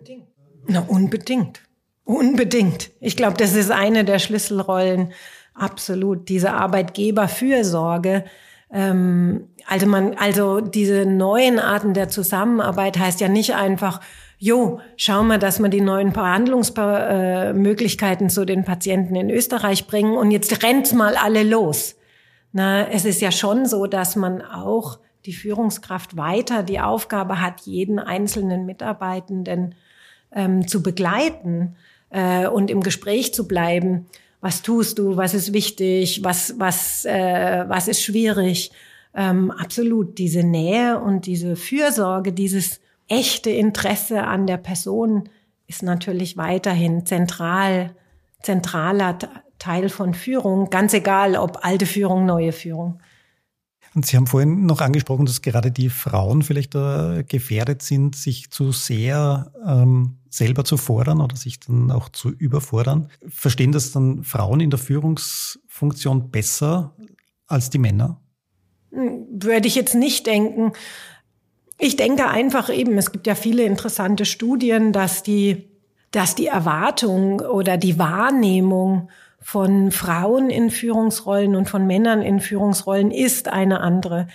Na, 0.67 0.79
unbedingt. 0.81 1.61
Unbedingt. 2.03 2.91
Ich 2.99 3.17
glaube, 3.17 3.37
das 3.37 3.53
ist 3.53 3.71
eine 3.71 4.05
der 4.05 4.19
Schlüsselrollen. 4.19 5.11
Absolut. 5.53 6.29
Diese 6.29 6.53
Arbeitgeberfürsorge. 6.53 8.25
Ähm, 8.71 9.49
also 9.65 9.87
man, 9.87 10.13
also 10.15 10.61
diese 10.61 11.05
neuen 11.05 11.59
Arten 11.59 11.93
der 11.93 12.09
Zusammenarbeit 12.09 12.97
heißt 12.97 13.21
ja 13.21 13.27
nicht 13.27 13.53
einfach, 13.55 14.01
jo, 14.37 14.79
schau 14.97 15.23
mal, 15.23 15.39
dass 15.39 15.59
wir 15.59 15.69
die 15.69 15.81
neuen 15.81 16.13
Verhandlungsmöglichkeiten 16.13 18.29
zu 18.29 18.45
den 18.45 18.65
Patienten 18.65 19.15
in 19.15 19.29
Österreich 19.29 19.87
bringen 19.87 20.15
und 20.15 20.31
jetzt 20.31 20.63
rennt's 20.63 20.93
mal 20.93 21.15
alle 21.15 21.43
los. 21.43 21.95
Na, 22.51 22.87
es 22.87 23.05
ist 23.05 23.21
ja 23.21 23.31
schon 23.31 23.65
so, 23.65 23.87
dass 23.87 24.15
man 24.15 24.41
auch 24.41 24.99
die 25.25 25.33
Führungskraft 25.33 26.15
weiter 26.17 26.63
die 26.63 26.79
Aufgabe 26.79 27.41
hat, 27.41 27.61
jeden 27.61 27.99
einzelnen 27.99 28.65
Mitarbeitenden 28.65 29.75
ähm, 30.31 30.67
zu 30.67 30.81
begleiten 30.81 31.75
äh, 32.09 32.47
und 32.47 32.71
im 32.71 32.81
Gespräch 32.81 33.33
zu 33.33 33.47
bleiben. 33.47 34.07
Was 34.39 34.61
tust 34.61 34.99
du? 34.99 35.17
Was 35.17 35.33
ist 35.33 35.53
wichtig? 35.53 36.23
Was, 36.23 36.55
was, 36.57 37.05
äh, 37.05 37.65
was 37.67 37.87
ist 37.87 38.03
schwierig? 38.03 38.71
Ähm, 39.13 39.51
absolut 39.51 40.17
diese 40.17 40.43
Nähe 40.43 40.99
und 40.99 41.25
diese 41.25 41.55
Fürsorge, 41.55 42.31
dieses 42.31 42.79
echte 43.07 43.49
Interesse 43.49 44.23
an 44.23 44.47
der 44.47 44.57
Person 44.57 45.29
ist 45.67 45.83
natürlich 45.83 46.37
weiterhin 46.37 47.05
zentral, 47.05 47.95
zentraler 48.41 49.17
Teil 49.59 49.89
von 49.89 50.13
Führung, 50.13 50.69
ganz 50.69 50.93
egal, 50.93 51.35
ob 51.35 51.59
alte 51.63 51.85
Führung, 51.85 52.25
neue 52.25 52.51
Führung. 52.51 52.99
Und 53.95 54.05
Sie 54.05 54.15
haben 54.15 54.27
vorhin 54.27 54.65
noch 54.65 54.81
angesprochen, 54.81 55.25
dass 55.25 55.41
gerade 55.41 55.71
die 55.71 55.89
Frauen 55.89 56.43
vielleicht 56.43 56.75
äh, 56.75 57.23
gefährdet 57.23 57.81
sind, 57.81 58.15
sich 58.15 58.51
zu 58.51 58.71
sehr 58.71 59.51
ähm, 59.65 60.17
selber 60.29 60.63
zu 60.65 60.77
fordern 60.77 61.19
oder 61.19 61.35
sich 61.35 61.59
dann 61.59 61.89
auch 61.91 62.09
zu 62.09 62.29
überfordern. 62.29 63.09
Verstehen 63.27 63.71
das 63.71 63.91
dann 63.91 64.23
Frauen 64.23 64.59
in 64.59 64.69
der 64.69 64.77
Führungsfunktion 64.77 66.29
besser 66.29 66.95
als 67.47 67.69
die 67.69 67.79
Männer? 67.79 68.21
Hm, 68.91 69.25
würde 69.31 69.67
ich 69.67 69.75
jetzt 69.75 69.95
nicht 69.95 70.27
denken. 70.27 70.73
Ich 71.79 71.95
denke 71.95 72.27
einfach 72.27 72.69
eben, 72.69 72.97
es 72.97 73.11
gibt 73.11 73.27
ja 73.27 73.35
viele 73.35 73.63
interessante 73.63 74.25
Studien, 74.25 74.93
dass 74.93 75.23
die, 75.23 75.69
dass 76.11 76.35
die 76.35 76.47
Erwartung 76.47 77.39
oder 77.39 77.77
die 77.77 77.97
Wahrnehmung 77.97 79.09
von 79.39 79.91
Frauen 79.91 80.49
in 80.49 80.69
Führungsrollen 80.69 81.55
und 81.55 81.69
von 81.69 81.87
Männern 81.87 82.21
in 82.21 82.39
Führungsrollen 82.39 83.11
ist 83.11 83.47
eine 83.47 83.79
andere. 83.79 84.27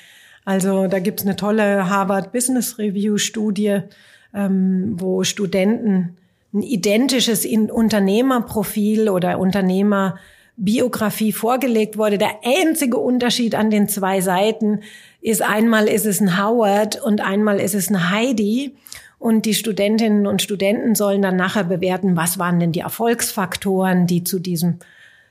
Also 0.44 0.86
da 0.86 0.98
gibt's 0.98 1.24
eine 1.24 1.36
tolle 1.36 1.88
Harvard 1.88 2.32
Business 2.32 2.78
Review 2.78 3.18
Studie, 3.18 3.80
ähm, 4.34 4.96
wo 4.98 5.22
Studenten 5.24 6.16
ein 6.52 6.62
identisches 6.62 7.46
Unternehmerprofil 7.46 9.08
oder 9.08 9.38
Unternehmerbiografie 9.38 11.32
vorgelegt 11.32 11.96
wurde. 11.96 12.18
Der 12.18 12.40
einzige 12.44 12.98
Unterschied 12.98 13.54
an 13.54 13.70
den 13.70 13.88
zwei 13.88 14.20
Seiten 14.20 14.80
ist 15.20 15.40
einmal 15.42 15.88
ist 15.88 16.04
es 16.04 16.20
ein 16.20 16.42
Howard 16.42 17.00
und 17.00 17.20
einmal 17.20 17.60
ist 17.60 17.74
es 17.74 17.88
ein 17.88 18.10
Heidi. 18.10 18.76
Und 19.22 19.46
die 19.46 19.54
Studentinnen 19.54 20.26
und 20.26 20.42
Studenten 20.42 20.96
sollen 20.96 21.22
dann 21.22 21.36
nachher 21.36 21.62
bewerten, 21.62 22.16
was 22.16 22.40
waren 22.40 22.58
denn 22.58 22.72
die 22.72 22.80
Erfolgsfaktoren, 22.80 24.08
die 24.08 24.24
zu 24.24 24.40
diesem 24.40 24.80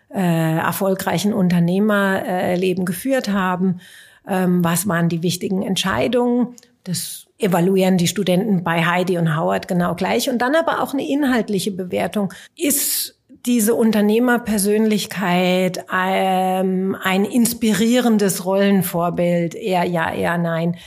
äh, 0.09 0.59
erfolgreichen 0.59 1.33
Unternehmerleben 1.33 2.85
geführt 2.85 3.27
haben. 3.27 3.81
Ähm, 4.25 4.63
was 4.63 4.87
waren 4.87 5.09
die 5.09 5.23
wichtigen 5.23 5.61
Entscheidungen? 5.61 6.55
Das 6.85 7.25
evaluieren 7.37 7.97
die 7.97 8.07
Studenten 8.07 8.63
bei 8.63 8.85
Heidi 8.85 9.17
und 9.17 9.35
Howard 9.35 9.67
genau 9.67 9.93
gleich. 9.95 10.29
Und 10.29 10.37
dann 10.37 10.55
aber 10.55 10.81
auch 10.81 10.93
eine 10.93 11.05
inhaltliche 11.05 11.71
Bewertung. 11.71 12.33
Ist 12.55 13.19
diese 13.45 13.75
Unternehmerpersönlichkeit 13.75 15.83
ähm, 15.93 16.95
ein 17.03 17.25
inspirierendes 17.25 18.45
Rollenvorbild? 18.45 19.53
Eher 19.53 19.83
ja, 19.83 20.13
eher 20.13 20.37
nein. 20.37 20.77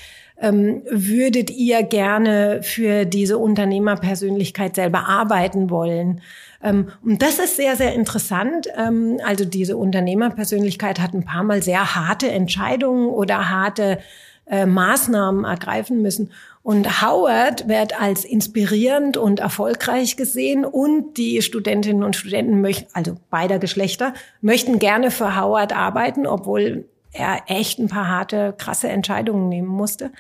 Ähm, 0.44 0.82
würdet 0.90 1.50
ihr 1.50 1.82
gerne 1.82 2.60
für 2.62 3.06
diese 3.06 3.38
Unternehmerpersönlichkeit 3.38 4.74
selber 4.74 5.08
arbeiten 5.08 5.70
wollen? 5.70 6.20
Ähm, 6.62 6.88
und 7.02 7.22
das 7.22 7.38
ist 7.38 7.56
sehr, 7.56 7.76
sehr 7.76 7.94
interessant. 7.94 8.68
Ähm, 8.76 9.18
also 9.24 9.46
diese 9.46 9.78
Unternehmerpersönlichkeit 9.78 11.00
hat 11.00 11.14
ein 11.14 11.24
paar 11.24 11.44
Mal 11.44 11.62
sehr 11.62 11.94
harte 11.94 12.30
Entscheidungen 12.30 13.08
oder 13.08 13.48
harte 13.48 14.00
äh, 14.46 14.66
Maßnahmen 14.66 15.44
ergreifen 15.44 16.02
müssen. 16.02 16.30
Und 16.62 17.00
Howard 17.00 17.66
wird 17.66 17.98
als 17.98 18.26
inspirierend 18.26 19.16
und 19.16 19.40
erfolgreich 19.40 20.16
gesehen 20.18 20.66
und 20.66 21.16
die 21.16 21.40
Studentinnen 21.40 22.02
und 22.02 22.16
Studenten 22.16 22.60
möchten, 22.60 22.90
also 22.92 23.16
beider 23.30 23.58
Geschlechter, 23.58 24.12
möchten 24.42 24.78
gerne 24.78 25.10
für 25.10 25.40
Howard 25.40 25.74
arbeiten, 25.74 26.26
obwohl 26.26 26.84
er 27.14 27.42
echt 27.46 27.78
ein 27.78 27.88
paar 27.88 28.08
harte, 28.08 28.54
krasse 28.58 28.88
Entscheidungen 28.88 29.48
nehmen 29.48 29.68
musste 29.68 30.12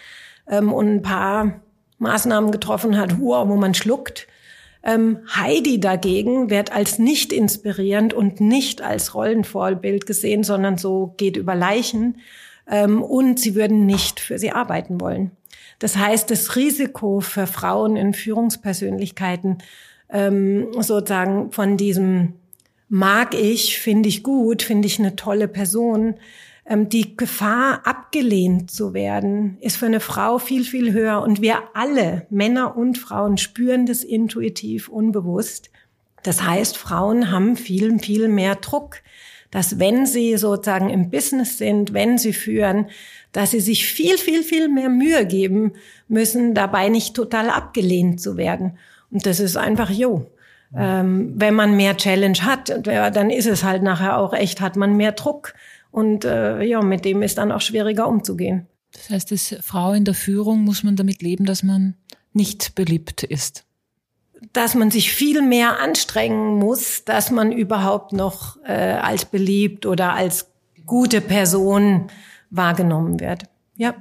ähm, 0.48 0.72
und 0.72 0.88
ein 0.88 1.02
paar 1.02 1.60
Maßnahmen 1.98 2.50
getroffen 2.50 2.98
hat, 2.98 3.18
wo 3.18 3.44
man 3.44 3.74
schluckt. 3.74 4.26
Ähm, 4.82 5.20
Heidi 5.34 5.80
dagegen 5.80 6.50
wird 6.50 6.72
als 6.72 6.98
nicht 6.98 7.32
inspirierend 7.32 8.12
und 8.12 8.40
nicht 8.40 8.82
als 8.82 9.14
Rollenvorbild 9.14 10.06
gesehen, 10.06 10.44
sondern 10.44 10.76
so 10.76 11.14
geht 11.16 11.36
über 11.36 11.54
Leichen. 11.54 12.18
Ähm, 12.70 13.02
und 13.02 13.40
sie 13.40 13.54
würden 13.54 13.86
nicht 13.86 14.20
für 14.20 14.38
sie 14.38 14.52
arbeiten 14.52 15.00
wollen. 15.00 15.30
Das 15.78 15.96
heißt, 15.96 16.30
das 16.30 16.56
Risiko 16.56 17.20
für 17.20 17.46
Frauen 17.46 17.96
in 17.96 18.14
Führungspersönlichkeiten 18.14 19.58
ähm, 20.10 20.68
sozusagen 20.80 21.50
von 21.50 21.76
diesem 21.76 22.34
mag 22.88 23.34
ich, 23.34 23.78
finde 23.78 24.08
ich 24.08 24.22
gut, 24.22 24.62
finde 24.62 24.86
ich 24.86 24.98
eine 24.98 25.16
tolle 25.16 25.48
Person, 25.48 26.14
die 26.66 27.16
Gefahr, 27.16 27.86
abgelehnt 27.86 28.70
zu 28.70 28.94
werden, 28.94 29.58
ist 29.60 29.76
für 29.76 29.86
eine 29.86 30.00
Frau 30.00 30.38
viel, 30.38 30.64
viel 30.64 30.92
höher. 30.92 31.20
Und 31.22 31.42
wir 31.42 31.62
alle, 31.74 32.26
Männer 32.30 32.76
und 32.76 32.96
Frauen, 32.96 33.36
spüren 33.36 33.84
das 33.86 34.02
intuitiv, 34.02 34.88
unbewusst. 34.88 35.70
Das 36.22 36.42
heißt, 36.42 36.78
Frauen 36.78 37.30
haben 37.30 37.56
viel, 37.56 37.98
viel 37.98 38.28
mehr 38.28 38.56
Druck, 38.56 38.96
dass 39.50 39.78
wenn 39.78 40.06
sie 40.06 40.36
sozusagen 40.36 40.88
im 40.88 41.10
Business 41.10 41.58
sind, 41.58 41.92
wenn 41.92 42.16
sie 42.16 42.32
führen, 42.32 42.86
dass 43.32 43.50
sie 43.50 43.60
sich 43.60 43.86
viel, 43.86 44.16
viel, 44.16 44.42
viel 44.42 44.68
mehr 44.68 44.88
Mühe 44.88 45.26
geben 45.26 45.74
müssen, 46.08 46.54
dabei 46.54 46.88
nicht 46.88 47.14
total 47.14 47.50
abgelehnt 47.50 48.20
zu 48.20 48.36
werden. 48.36 48.78
Und 49.10 49.26
das 49.26 49.38
ist 49.38 49.56
einfach, 49.56 49.90
jo, 49.90 50.26
ähm, 50.76 51.34
wenn 51.36 51.54
man 51.54 51.76
mehr 51.76 51.96
Challenge 51.96 52.38
hat, 52.40 52.86
dann 52.86 53.30
ist 53.30 53.46
es 53.46 53.62
halt 53.62 53.82
nachher 53.82 54.18
auch 54.18 54.32
echt, 54.32 54.60
hat 54.60 54.76
man 54.76 54.96
mehr 54.96 55.12
Druck. 55.12 55.54
Und 55.94 56.24
äh, 56.24 56.60
ja, 56.64 56.82
mit 56.82 57.04
dem 57.04 57.22
ist 57.22 57.38
dann 57.38 57.52
auch 57.52 57.60
schwieriger 57.60 58.08
umzugehen. 58.08 58.66
Das 58.90 59.10
heißt, 59.10 59.30
als 59.30 59.54
Frau 59.60 59.92
in 59.92 60.04
der 60.04 60.14
Führung 60.14 60.64
muss 60.64 60.82
man 60.82 60.96
damit 60.96 61.22
leben, 61.22 61.44
dass 61.44 61.62
man 61.62 61.94
nicht 62.32 62.74
beliebt 62.74 63.22
ist. 63.22 63.64
Dass 64.52 64.74
man 64.74 64.90
sich 64.90 65.12
viel 65.12 65.40
mehr 65.40 65.78
anstrengen 65.78 66.58
muss, 66.58 67.04
dass 67.04 67.30
man 67.30 67.52
überhaupt 67.52 68.12
noch 68.12 68.56
äh, 68.64 68.72
als 68.72 69.26
beliebt 69.26 69.86
oder 69.86 70.14
als 70.14 70.50
gute 70.84 71.20
Person 71.20 72.08
wahrgenommen 72.50 73.20
wird. 73.20 73.44
Ja. 73.76 73.94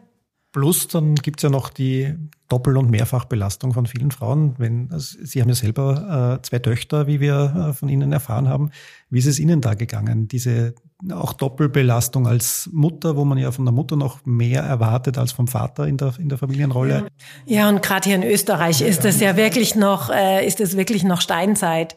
Plus, 0.51 0.87
dann 0.87 1.13
gibt's 1.13 1.43
ja 1.43 1.51
noch 1.51 1.69
die 1.69 2.15
Doppel- 2.47 2.77
und 2.77 2.89
Mehrfachbelastung 2.89 3.71
von 3.73 3.85
vielen 3.85 4.09
Frauen. 4.09 4.55
Wenn, 4.57 4.91
also 4.91 5.17
Sie 5.23 5.41
haben 5.41 5.49
ja 5.49 5.55
selber 5.55 6.39
äh, 6.39 6.41
zwei 6.41 6.57
Töchter, 6.57 7.05
wie 7.05 7.19
wir 7.19 7.69
äh, 7.69 7.73
von 7.73 7.87
Ihnen 7.87 8.11
erfahren 8.11 8.49
haben. 8.49 8.71
Wie 9.11 9.19
ist 9.19 9.27
es 9.27 9.39
Ihnen 9.39 9.61
da 9.61 9.75
gegangen? 9.75 10.27
Diese 10.27 10.73
auch 11.11 11.33
Doppelbelastung 11.33 12.27
als 12.27 12.69
Mutter, 12.71 13.17
wo 13.17 13.25
man 13.25 13.37
ja 13.37 13.51
von 13.51 13.65
der 13.65 13.73
Mutter 13.73 13.95
noch 13.95 14.25
mehr 14.25 14.61
erwartet 14.61 15.17
als 15.17 15.31
vom 15.31 15.47
Vater 15.47 15.87
in 15.87 15.97
der, 15.97 16.13
in 16.19 16.29
der 16.29 16.37
Familienrolle. 16.37 17.07
Ja, 17.45 17.69
und 17.69 17.81
gerade 17.81 18.07
hier 18.07 18.15
in 18.15 18.23
Österreich 18.23 18.81
ist 18.81 19.03
das 19.03 19.19
ja 19.19 19.35
wirklich 19.35 19.75
noch, 19.75 20.09
äh, 20.09 20.45
ist 20.45 20.59
es 20.59 20.77
wirklich 20.77 21.03
noch 21.03 21.21
Steinzeit. 21.21 21.95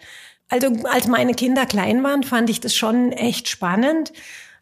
Also 0.49 0.69
als 0.93 1.09
meine 1.09 1.35
Kinder 1.35 1.67
klein 1.67 2.03
waren, 2.05 2.23
fand 2.23 2.51
ich 2.51 2.61
das 2.61 2.75
schon 2.75 3.13
echt 3.13 3.49
spannend 3.49 4.13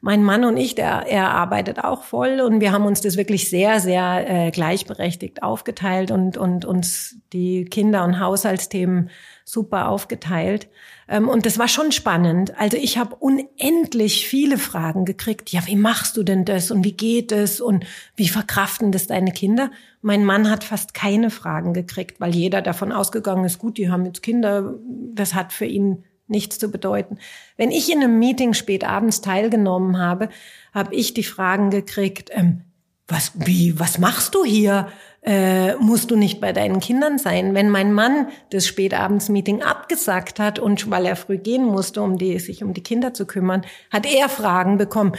mein 0.05 0.23
Mann 0.23 0.45
und 0.45 0.59
ich, 0.59 0.75
der, 0.75 1.07
er 1.09 1.31
arbeitet 1.31 1.83
auch 1.83 2.03
voll 2.03 2.43
und 2.43 2.61
wir 2.61 2.73
haben 2.73 2.85
uns 2.85 3.01
das 3.01 3.17
wirklich 3.17 3.49
sehr, 3.49 3.81
sehr 3.81 4.27
äh, 4.29 4.51
gleichberechtigt 4.51 5.43
aufgeteilt 5.43 6.11
und, 6.11 6.37
und 6.37 6.67
uns 6.67 7.17
die 7.33 7.65
Kinder- 7.65 8.05
und 8.05 8.21
Haushaltsthemen 8.21 9.09
super 9.47 9.89
aufgeteilt. 9.89 10.69
Ähm, 11.09 11.27
und 11.27 11.47
das 11.47 11.59
war 11.59 11.69
schon 11.69 11.91
spannend. 11.91 12.53
Also 12.61 12.77
ich 12.77 12.99
habe 12.99 13.17
unendlich 13.17 14.29
viele 14.29 14.59
Fragen 14.59 15.07
gekriegt. 15.07 15.49
Ja, 15.53 15.63
wie 15.65 15.77
machst 15.77 16.19
du 16.19 16.23
denn 16.23 16.45
das 16.45 16.71
und 16.71 16.85
wie 16.85 16.93
geht 16.93 17.33
es 17.33 17.63
und 17.63 17.87
wie 18.15 18.29
verkraften 18.29 18.93
das 18.93 19.07
deine 19.07 19.33
Kinder? 19.33 19.71
Mein 20.03 20.27
Mann 20.27 20.51
hat 20.51 20.65
fast 20.65 20.93
keine 20.93 21.31
Fragen 21.31 21.73
gekriegt, 21.73 22.21
weil 22.21 22.35
jeder 22.35 22.61
davon 22.61 22.93
ausgegangen 22.93 23.47
ist, 23.47 23.59
gut, 23.59 23.79
die 23.79 23.89
haben 23.89 24.05
jetzt 24.05 24.23
Kinder, 24.23 24.75
das 25.15 25.33
hat 25.33 25.55
für 25.55 25.65
ihn 25.65 26.05
nichts 26.27 26.59
zu 26.59 26.71
bedeuten. 26.71 27.19
Wenn 27.57 27.71
ich 27.71 27.93
in 27.93 28.03
einem 28.03 28.19
Meeting 28.19 28.55
spät 28.55 28.85
abends 28.85 29.21
teilgenommen 29.21 29.99
habe, 29.99 30.29
habe 30.73 30.95
ich 30.95 31.15
die 31.15 31.25
Fragen 31.25 31.71
gekriegt, 31.71 32.31
ähm, 32.33 32.63
was, 33.07 33.33
wie, 33.35 33.79
was 33.79 33.99
machst 33.99 34.35
du 34.35 34.45
hier? 34.45 34.89
Äh, 35.23 35.77
musst 35.77 36.11
du 36.11 36.17
nicht 36.17 36.41
bei 36.41 36.53
deinen 36.53 36.81
Kindern 36.81 37.19
sein? 37.19 37.55
Wenn 37.55 37.71
mein 37.71 37.93
Mann 37.93 38.29
das 38.51 38.67
Spätabendsmeeting 38.67 39.63
abgesagt 39.63 40.39
hat 40.39 40.59
und 40.59 40.91
weil 40.91 41.07
er 41.07 41.17
früh 41.17 41.39
gehen 41.39 41.65
musste, 41.65 42.03
um 42.03 42.19
die, 42.19 42.39
sich 42.39 42.63
um 42.63 42.73
die 42.73 42.83
Kinder 42.83 43.15
zu 43.15 43.27
kümmern, 43.27 43.63
hat 43.91 44.07
er 44.07 44.29
Fragen 44.29 44.79
bekommen. 44.79 45.13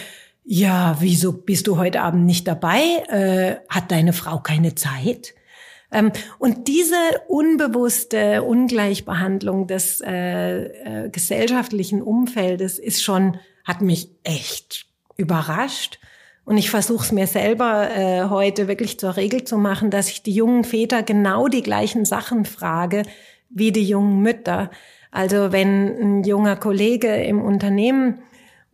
Ja, 0.44 0.98
wieso 1.00 1.34
bist 1.34 1.68
du 1.68 1.78
heute 1.78 2.02
Abend 2.02 2.26
nicht 2.26 2.48
dabei? 2.48 2.82
Äh, 3.08 3.56
hat 3.68 3.92
deine 3.92 4.14
Frau 4.14 4.40
keine 4.40 4.76
Zeit? 4.76 5.34
Ähm, 5.96 6.12
und 6.40 6.68
diese 6.68 6.98
unbewusste 7.30 8.44
Ungleichbehandlung 8.44 9.66
des 9.66 10.02
äh, 10.02 11.06
äh, 11.06 11.10
gesellschaftlichen 11.10 12.02
Umfeldes 12.02 12.78
ist 12.78 13.02
schon, 13.02 13.38
hat 13.64 13.82
mich 13.82 14.10
echt 14.24 14.88
überrascht. 15.16 16.00
Und 16.44 16.58
ich 16.58 16.70
versuche 16.70 17.06
es 17.06 17.12
mir 17.14 17.28
selber 17.28 17.90
äh, 17.96 18.26
heute 18.30 18.68
wirklich 18.68 19.00
zur 19.00 19.16
Regel 19.16 19.46
zu 19.46 19.58
machen, 19.58 19.90
dass 19.90 20.10
ich 20.10 20.22
die 20.22 20.34
jungen 20.34 20.66
Väter 20.66 21.02
genau 21.02 21.48
die 21.48 21.64
gleichen 21.64 22.04
Sachen 22.04 22.44
frage 22.44 23.04
wie 23.50 23.72
die 23.72 23.88
jungen 23.88 24.22
Mütter. 24.22 24.70
Also 25.12 25.54
wenn 25.54 26.20
ein 26.20 26.24
junger 26.26 26.58
Kollege 26.58 27.16
im 27.24 27.42
Unternehmen 27.42 28.20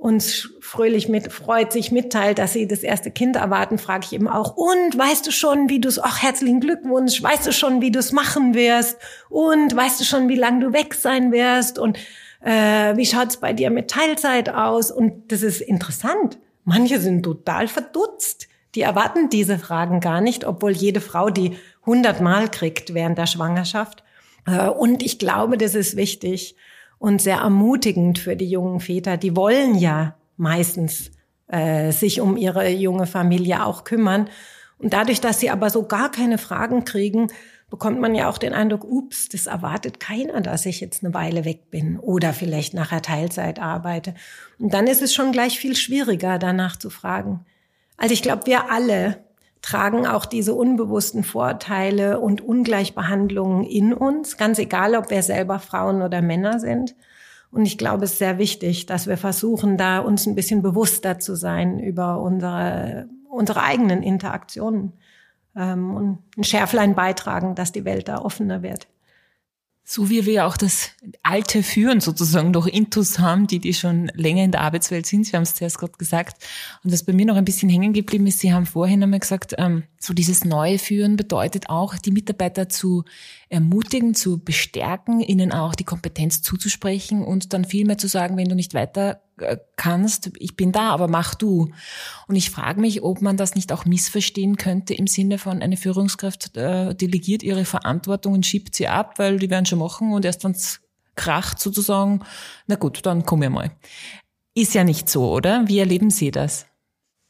uns 0.02 0.50
fröhlich 0.62 1.10
mit, 1.10 1.32
freut, 1.32 1.72
sich 1.72 1.92
mitteilt, 1.92 2.40
dass 2.40 2.54
sie 2.54 2.68
das 2.68 2.80
erste 2.80 3.12
Kind 3.12 3.36
erwarten, 3.36 3.78
frage 3.78 4.08
ich 4.08 4.14
eben 4.14 4.28
auch, 4.28 4.58
und 4.58 4.98
weißt 4.98 5.28
du 5.28 5.32
schon, 5.32 5.70
wie 5.70 5.80
du 5.80 5.88
es, 5.88 6.00
ach, 6.00 6.24
herzlichen 6.24 6.60
Glückwunsch, 6.60 7.22
weißt 7.22 7.46
du 7.46 7.54
schon, 7.54 7.82
wie 7.82 7.92
du 7.92 8.00
es 8.00 8.12
machen 8.12 8.56
wirst? 8.56 8.98
Und 9.30 9.76
weißt 9.76 10.00
du 10.00 10.04
schon, 10.04 10.28
wie 10.28 10.36
lange 10.36 10.66
du 10.66 10.74
weg 10.74 10.96
sein 10.96 11.32
wirst? 11.32 11.78
Und 11.78 12.00
äh, 12.44 12.98
wie 12.98 13.06
schaut's 13.06 13.38
bei 13.38 13.54
dir 13.54 13.70
mit 13.70 13.92
Teilzeit 13.92 14.50
aus? 14.50 14.90
Und 14.90 15.32
das 15.32 15.44
ist 15.44 15.62
interessant. 15.62 16.40
Manche 16.64 17.00
sind 17.00 17.22
total 17.22 17.68
verdutzt. 17.68 18.48
Die 18.74 18.82
erwarten 18.82 19.30
diese 19.30 19.60
Fragen 19.60 20.00
gar 20.00 20.20
nicht, 20.20 20.46
obwohl 20.46 20.72
jede 20.72 21.02
Frau 21.02 21.30
die 21.30 21.58
hundertmal 21.86 22.50
kriegt 22.50 22.96
während 22.96 23.20
der 23.20 23.28
Schwangerschaft. 23.28 24.04
Äh, 24.48 24.68
und 24.68 25.04
ich 25.04 25.20
glaube, 25.20 25.60
das 25.60 25.76
ist 25.76 25.96
wichtig 25.96 26.56
und 27.02 27.20
sehr 27.20 27.38
ermutigend 27.38 28.20
für 28.20 28.36
die 28.36 28.48
jungen 28.48 28.80
Väter. 28.80 29.18
Die 29.18 29.36
wollen 29.36 29.74
ja 29.74 30.14
meistens 30.38 31.10
äh, 31.48 31.92
sich 31.92 32.22
um 32.22 32.38
ihre 32.38 32.70
junge 32.70 33.08
Familie 33.08 33.66
auch 33.66 33.86
kümmern. 33.86 34.30
Und 34.78 34.94
dadurch, 34.94 35.20
dass 35.20 35.40
sie 35.40 35.50
aber 35.50 35.72
so 35.72 35.82
gar 35.88 36.12
keine 36.12 36.38
Fragen 36.38 36.86
kriegen, 36.86 37.30
bekommt 37.72 38.00
man 38.00 38.14
ja 38.14 38.30
auch 38.30 38.38
den 38.38 38.54
Eindruck, 38.54 38.84
ups, 38.84 39.30
das 39.30 39.48
erwartet 39.48 40.00
keiner, 40.00 40.42
dass 40.42 40.68
ich 40.68 40.80
jetzt 40.80 41.04
eine 41.04 41.16
Weile 41.16 41.44
weg 41.44 41.72
bin 41.72 41.98
oder 41.98 42.34
vielleicht 42.34 42.76
nachher 42.76 43.02
Teilzeit 43.02 43.58
arbeite. 43.60 44.14
Und 44.60 44.72
dann 44.76 44.86
ist 44.86 45.02
es 45.02 45.12
schon 45.12 45.32
gleich 45.32 45.58
viel 45.58 45.76
schwieriger, 45.76 46.38
danach 46.38 46.76
zu 46.76 46.92
fragen. 46.92 47.46
Also 47.98 48.14
ich 48.14 48.22
glaube, 48.22 48.46
wir 48.46 48.72
alle 48.72 49.24
tragen 49.62 50.08
auch 50.08 50.26
diese 50.26 50.54
unbewussten 50.54 51.24
Vorteile 51.24 52.20
und 52.20 52.42
Ungleichbehandlungen 52.42 53.64
in 53.64 53.94
uns, 53.94 54.38
ganz 54.38 54.58
egal, 54.60 54.96
ob 54.96 55.10
wir 55.10 55.22
selber 55.22 55.60
Frauen 55.60 56.02
oder 56.02 56.22
Männer 56.22 56.60
sind. 56.60 56.96
Und 57.52 57.66
ich 57.66 57.78
glaube, 57.78 58.06
es 58.06 58.14
ist 58.14 58.20
sehr 58.20 58.38
wichtig, 58.38 58.86
dass 58.86 59.08
wir 59.08 59.18
versuchen, 59.18 59.78
da 59.78 60.00
uns 60.00 60.26
ein 60.26 60.36
bisschen 60.36 60.62
bewusster 60.62 61.20
zu 61.20 61.36
sein 61.36 61.80
über 61.80 62.22
unsere, 62.22 63.08
unsere 63.30 63.62
eigenen 63.62 64.02
Interaktionen 64.04 64.94
ähm, 65.56 65.94
und 65.96 66.20
ein 66.38 66.44
Schärflein 66.44 66.96
beitragen, 66.96 67.54
dass 67.56 67.72
die 67.72 67.86
Welt 67.86 68.08
da 68.08 68.20
offener 68.20 68.64
wird. 68.64 68.88
So 69.94 70.10
wie 70.10 70.26
wir 70.26 70.48
auch 70.48 70.56
das 70.56 70.92
alte 71.22 71.64
Führen 71.64 72.00
sozusagen 72.00 72.52
noch 72.52 72.66
Intus 72.66 73.20
haben, 73.20 73.48
die 73.48 73.60
die 73.60 73.74
schon 73.74 74.10
länger 74.16 74.46
in 74.46 74.54
der 74.54 74.62
Arbeitswelt 74.62 75.06
sind. 75.06 75.26
Sie 75.26 75.36
haben 75.36 75.44
es 75.44 75.54
zuerst 75.54 75.80
gerade 75.80 75.92
gesagt. 75.98 76.42
Und 76.82 76.94
was 76.94 77.04
bei 77.04 77.12
mir 77.12 77.26
noch 77.26 77.36
ein 77.36 77.44
bisschen 77.44 77.68
hängen 77.68 77.92
geblieben 77.92 78.26
ist, 78.26 78.40
Sie 78.40 78.54
haben 78.54 78.66
vorhin 78.66 79.04
einmal 79.04 79.20
gesagt, 79.20 79.54
ähm, 79.58 79.84
so 80.04 80.14
dieses 80.16 80.44
neue 80.44 80.80
Führen 80.80 81.16
bedeutet 81.16 81.70
auch, 81.70 81.96
die 81.96 82.10
Mitarbeiter 82.12 82.68
zu 82.70 83.04
ermutigen, 83.50 84.16
zu 84.16 84.40
bestärken, 84.40 85.20
ihnen 85.20 85.52
auch 85.52 85.76
die 85.76 85.84
Kompetenz 85.84 86.42
zuzusprechen 86.42 87.24
und 87.24 87.54
dann 87.54 87.66
viel 87.66 87.86
mehr 87.86 88.00
zu 88.00 88.08
sagen, 88.08 88.36
wenn 88.36 88.50
du 88.50 88.56
nicht 88.56 88.74
weiter 88.74 89.22
äh, 89.38 89.58
kannst, 89.76 90.32
ich 90.40 90.56
bin 90.56 90.72
da, 90.72 90.90
aber 90.90 91.08
mach 91.08 91.36
du. 91.36 91.70
Und 92.28 92.36
ich 92.36 92.50
frage 92.50 92.82
mich, 92.82 93.04
ob 93.04 93.22
man 93.22 93.38
das 93.38 93.54
nicht 93.54 93.72
auch 93.72 93.86
missverstehen 93.86 94.58
könnte 94.58 94.96
im 94.96 95.06
Sinne 95.06 95.38
von 95.38 95.62
eine 95.62 95.78
Führungskraft 95.78 96.58
äh, 96.58 96.96
delegiert 96.96 97.44
ihre 97.44 97.66
Verantwortung 97.66 98.34
und 98.34 98.46
schiebt 98.46 98.74
sie 98.74 98.88
ab, 98.88 99.20
weil 99.20 99.38
die 99.38 99.52
werden 99.52 99.68
schon 99.68 99.80
machen 99.80 100.14
und 100.14 100.26
erst 100.26 100.44
wenn's 100.44 100.82
kracht 101.16 101.60
sozusagen, 101.60 102.22
na 102.66 102.76
gut, 102.76 103.06
dann 103.06 103.24
komm 103.24 103.44
ich 103.44 103.50
mal. 103.50 103.72
Ist 104.56 104.74
ja 104.74 104.84
nicht 104.84 105.10
so, 105.10 105.32
oder? 105.32 105.68
Wie 105.68 105.78
erleben 105.78 106.10
Sie 106.10 106.32
das? 106.32 106.66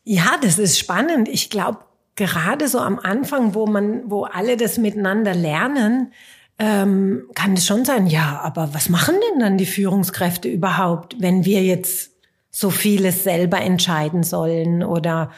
Ja, 0.04 0.38
das 0.42 0.58
ist 0.58 0.80
spannend. 0.80 1.28
Ich 1.28 1.50
glaube, 1.50 1.80
gerade 2.16 2.68
so 2.68 2.80
am 2.80 3.00
Anfang, 3.00 3.56
wo 3.56 3.66
man, 3.66 4.10
wo 4.10 4.24
alle 4.24 4.58
das 4.58 4.78
miteinander 4.78 5.34
lernen, 5.34 6.14
ähm, 6.60 7.24
kann 7.34 7.54
es 7.54 7.66
schon 7.66 7.86
sein, 7.86 8.06
ja, 8.06 8.40
aber 8.44 8.74
was 8.74 8.90
machen 8.90 9.16
denn 9.32 9.40
dann 9.40 9.58
die 9.58 9.66
Führungskräfte 9.66 10.48
überhaupt, 10.48 11.16
wenn 11.20 11.44
wir 11.44 11.64
jetzt 11.64 12.12
so 12.52 12.70
vieles 12.70 13.24
selber 13.24 13.62
entscheiden 13.62 14.24
sollen 14.24 14.84
oder 14.84 15.32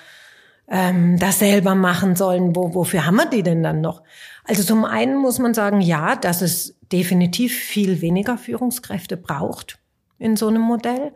ähm, 0.67 1.17
das 1.19 1.39
selber 1.39 1.75
machen 1.75 2.15
sollen? 2.15 2.55
Wo, 2.55 2.73
wofür 2.73 3.05
haben 3.05 3.15
wir 3.15 3.27
die 3.27 3.43
denn 3.43 3.63
dann 3.63 3.79
noch? 3.79 4.01
Also 4.43 4.63
zum 4.63 4.83
einen 4.83 5.15
muss 5.15 5.39
man 5.39 5.53
sagen, 5.53 5.79
ja, 5.79 6.15
dass 6.15 6.41
es 6.41 6.75
definitiv 6.91 7.55
viel 7.55 8.01
weniger 8.01 8.37
Führungskräfte 8.37 9.15
braucht 9.15 9.79
in 10.19 10.35
so 10.35 10.47
einem 10.47 10.61
Modell, 10.61 11.13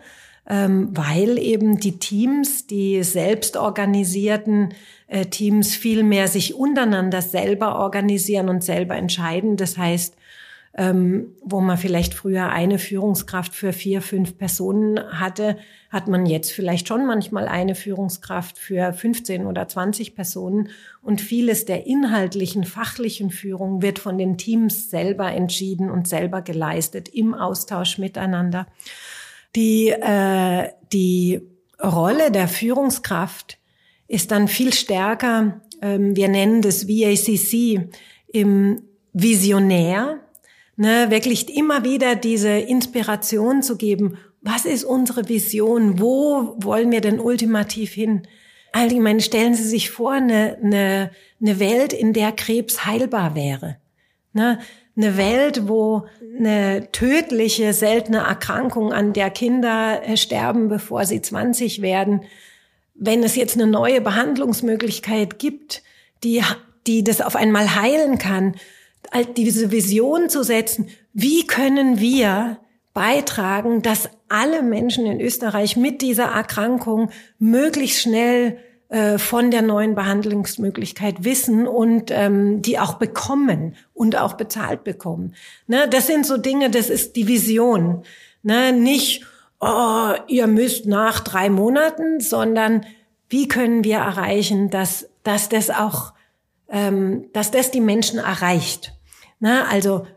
weil 0.49 1.37
eben 1.37 1.77
die 1.79 1.99
Teams, 1.99 2.67
die 2.67 3.03
selbstorganisierten 3.03 4.73
äh, 5.07 5.25
Teams 5.25 5.75
viel 5.75 6.03
mehr 6.03 6.29
sich 6.29 6.55
untereinander 6.55 7.21
selber 7.21 7.79
organisieren 7.79 8.47
und 8.47 8.63
selber 8.63 8.95
entscheiden. 8.95 9.57
Das 9.57 9.77
heißt, 9.77 10.15
ähm, 10.77 11.33
wo 11.43 11.59
man 11.59 11.77
vielleicht 11.77 12.13
früher 12.13 12.49
eine 12.49 12.77
Führungskraft 12.77 13.55
für 13.55 13.73
vier, 13.73 14.01
fünf 14.01 14.37
Personen 14.37 14.99
hatte, 15.19 15.57
hat 15.89 16.07
man 16.07 16.25
jetzt 16.25 16.51
vielleicht 16.51 16.87
schon 16.87 17.05
manchmal 17.05 17.47
eine 17.47 17.73
Führungskraft 17.73 18.59
für 18.59 18.93
15 18.93 19.47
oder 19.47 19.67
20 19.67 20.15
Personen. 20.15 20.69
Und 21.01 21.19
vieles 21.19 21.65
der 21.65 21.87
inhaltlichen, 21.87 22.63
fachlichen 22.63 23.31
Führung 23.31 23.81
wird 23.81 23.97
von 23.97 24.17
den 24.17 24.37
Teams 24.37 24.89
selber 24.91 25.31
entschieden 25.31 25.89
und 25.89 26.07
selber 26.07 26.41
geleistet 26.41 27.09
im 27.09 27.33
Austausch 27.33 27.97
miteinander. 27.97 28.67
Die, 29.55 29.89
äh, 29.89 30.69
die 30.93 31.41
Rolle 31.81 32.31
der 32.31 32.47
Führungskraft 32.47 33.57
ist 34.07 34.31
dann 34.31 34.47
viel 34.47 34.73
stärker, 34.73 35.61
ähm, 35.81 36.15
wir 36.15 36.27
nennen 36.27 36.61
das 36.61 36.87
VACC, 36.87 37.89
im 38.27 38.83
Visionär, 39.13 40.19
ne, 40.75 41.09
wirklich 41.09 41.55
immer 41.55 41.83
wieder 41.83 42.15
diese 42.15 42.49
Inspiration 42.49 43.63
zu 43.63 43.77
geben, 43.77 44.17
was 44.41 44.65
ist 44.65 44.83
unsere 44.83 45.27
Vision, 45.27 45.99
wo 45.99 46.55
wollen 46.57 46.91
wir 46.91 47.01
denn 47.01 47.19
ultimativ 47.19 47.93
hin? 47.93 48.27
Allgemein 48.71 49.19
stellen 49.19 49.55
Sie 49.55 49.67
sich 49.67 49.89
vor, 49.89 50.13
eine, 50.13 50.57
eine, 50.61 51.11
eine 51.41 51.59
Welt, 51.59 51.93
in 51.93 52.13
der 52.13 52.31
Krebs 52.31 52.85
heilbar 52.85 53.35
wäre. 53.35 53.77
Ne? 54.33 54.59
Eine 54.97 55.15
Welt, 55.15 55.67
wo 55.67 56.07
eine 56.37 56.91
tödliche, 56.91 57.73
seltene 57.73 58.19
Erkrankung, 58.19 58.91
an 58.91 59.13
der 59.13 59.29
Kinder 59.29 60.01
äh, 60.03 60.17
sterben, 60.17 60.67
bevor 60.67 61.05
sie 61.05 61.21
20 61.21 61.81
werden, 61.81 62.21
wenn 62.95 63.23
es 63.23 63.35
jetzt 63.35 63.55
eine 63.55 63.67
neue 63.67 64.01
Behandlungsmöglichkeit 64.01 65.37
gibt, 65.37 65.83
die, 66.23 66.41
die 66.87 67.03
das 67.03 67.21
auf 67.21 67.35
einmal 67.35 67.75
heilen 67.75 68.17
kann, 68.17 68.55
diese 69.35 69.71
Vision 69.71 70.29
zu 70.29 70.43
setzen, 70.43 70.89
wie 71.13 71.45
können 71.45 71.99
wir 71.99 72.57
beitragen, 72.93 73.83
dass 73.83 74.09
alle 74.27 74.63
Menschen 74.63 75.05
in 75.05 75.21
Österreich 75.21 75.77
mit 75.77 76.01
dieser 76.01 76.25
Erkrankung 76.25 77.11
möglichst 77.37 78.01
schnell 78.01 78.57
von 79.17 79.51
der 79.51 79.61
neuen 79.61 79.95
Behandlungsmöglichkeit 79.95 81.25
wissen 81.25 81.67
und 81.67 82.09
ähm, 82.09 82.61
die 82.61 82.79
auch 82.79 82.93
bekommen 82.93 83.75
und 83.93 84.15
auch 84.15 84.35
bezahlt 84.35 84.85
bekommen. 84.85 85.35
Ne, 85.67 85.89
das 85.89 86.07
sind 86.07 86.25
so 86.25 86.37
Dinge, 86.37 86.69
das 86.69 86.89
ist 86.89 87.17
die 87.17 87.27
Vision. 87.27 88.03
Ne, 88.43 88.71
nicht, 88.71 89.25
oh, 89.59 90.11
ihr 90.27 90.47
müsst 90.47 90.85
nach 90.85 91.19
drei 91.19 91.49
Monaten, 91.49 92.21
sondern 92.21 92.85
wie 93.29 93.49
können 93.49 93.83
wir 93.83 93.97
erreichen, 93.97 94.69
dass, 94.69 95.09
dass 95.23 95.49
das 95.49 95.69
auch, 95.69 96.13
ähm, 96.69 97.25
dass 97.33 97.51
das 97.51 97.71
die 97.71 97.81
Menschen 97.81 98.19
erreicht. 98.19 98.93
Na, 99.39 99.65
also 99.65 100.07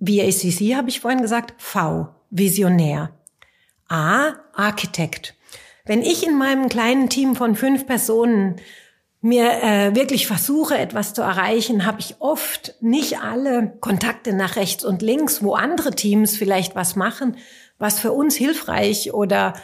VACC 0.00 0.74
habe 0.76 0.88
ich 0.88 1.00
vorhin 1.00 1.22
gesagt, 1.22 1.54
V, 1.58 2.08
Visionär. 2.30 3.10
A, 3.88 4.32
Architekt. 4.54 5.34
Wenn 5.86 6.02
ich 6.02 6.26
in 6.26 6.38
meinem 6.38 6.68
kleinen 6.70 7.10
Team 7.10 7.36
von 7.36 7.54
fünf 7.54 7.86
Personen 7.86 8.56
mir 9.20 9.50
äh, 9.62 9.94
wirklich 9.94 10.26
versuche, 10.26 10.78
etwas 10.78 11.12
zu 11.12 11.20
erreichen, 11.20 11.84
habe 11.84 12.00
ich 12.00 12.16
oft 12.20 12.74
nicht 12.80 13.20
alle 13.20 13.76
Kontakte 13.80 14.32
nach 14.34 14.56
rechts 14.56 14.84
und 14.84 15.02
links, 15.02 15.42
wo 15.42 15.54
andere 15.54 15.90
Teams 15.90 16.36
vielleicht 16.36 16.74
was 16.74 16.96
machen, 16.96 17.36
was 17.78 18.00
für 18.00 18.12
uns 18.12 18.34
hilfreich 18.34 19.12
oder 19.12 19.54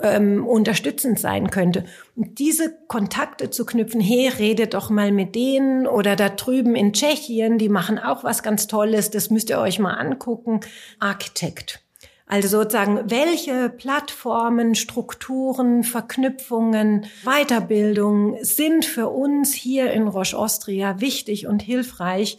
ähm, 0.00 0.46
unterstützend 0.46 1.18
sein 1.18 1.50
könnte. 1.50 1.84
Und 2.14 2.38
diese 2.38 2.76
Kontakte 2.86 3.50
zu 3.50 3.64
knüpfen, 3.64 4.00
hey, 4.00 4.28
redet 4.28 4.74
doch 4.74 4.90
mal 4.90 5.10
mit 5.10 5.34
denen 5.34 5.86
oder 5.86 6.14
da 6.14 6.28
drüben 6.28 6.76
in 6.76 6.92
Tschechien, 6.92 7.58
die 7.58 7.68
machen 7.68 7.98
auch 7.98 8.22
was 8.22 8.42
ganz 8.42 8.66
Tolles, 8.68 9.10
das 9.10 9.30
müsst 9.30 9.50
ihr 9.50 9.58
euch 9.58 9.78
mal 9.78 9.94
angucken. 9.94 10.60
Architekt. 11.00 11.85
Also 12.26 12.48
sozusagen, 12.48 13.08
welche 13.08 13.70
Plattformen, 13.70 14.74
Strukturen, 14.74 15.84
Verknüpfungen, 15.84 17.06
Weiterbildung 17.22 18.36
sind 18.42 18.84
für 18.84 19.08
uns 19.08 19.54
hier 19.54 19.92
in 19.92 20.08
Roche 20.08 20.36
Austria 20.36 21.00
wichtig 21.00 21.46
und 21.46 21.62
hilfreich, 21.62 22.38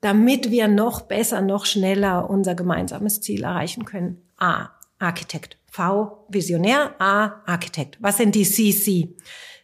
damit 0.00 0.50
wir 0.50 0.66
noch 0.66 1.02
besser, 1.02 1.42
noch 1.42 1.64
schneller 1.64 2.28
unser 2.28 2.56
gemeinsames 2.56 3.20
Ziel 3.20 3.44
erreichen 3.44 3.84
können? 3.84 4.20
A. 4.36 4.70
Architekt. 4.98 5.58
V. 5.70 6.26
Visionär. 6.28 6.96
A. 6.98 7.42
Architekt. 7.46 7.98
Was 8.00 8.16
sind 8.16 8.34
die 8.34 8.44
CC? 8.44 9.14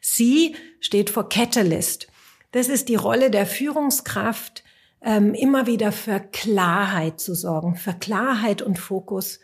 C 0.01 0.55
steht 0.79 1.11
für 1.11 1.29
Catalyst. 1.29 2.07
Das 2.53 2.69
ist 2.69 2.89
die 2.89 2.95
Rolle 2.95 3.31
der 3.31 3.47
Führungskraft, 3.47 4.63
ähm, 5.07 5.33
immer 5.33 5.67
wieder 5.67 5.91
für 5.93 6.21
Klarheit 6.21 7.19
zu 7.21 7.35
sorgen, 7.35 7.77
für 7.77 7.95
Klarheit 7.95 8.61
und 8.61 8.79
Fokus 8.79 9.41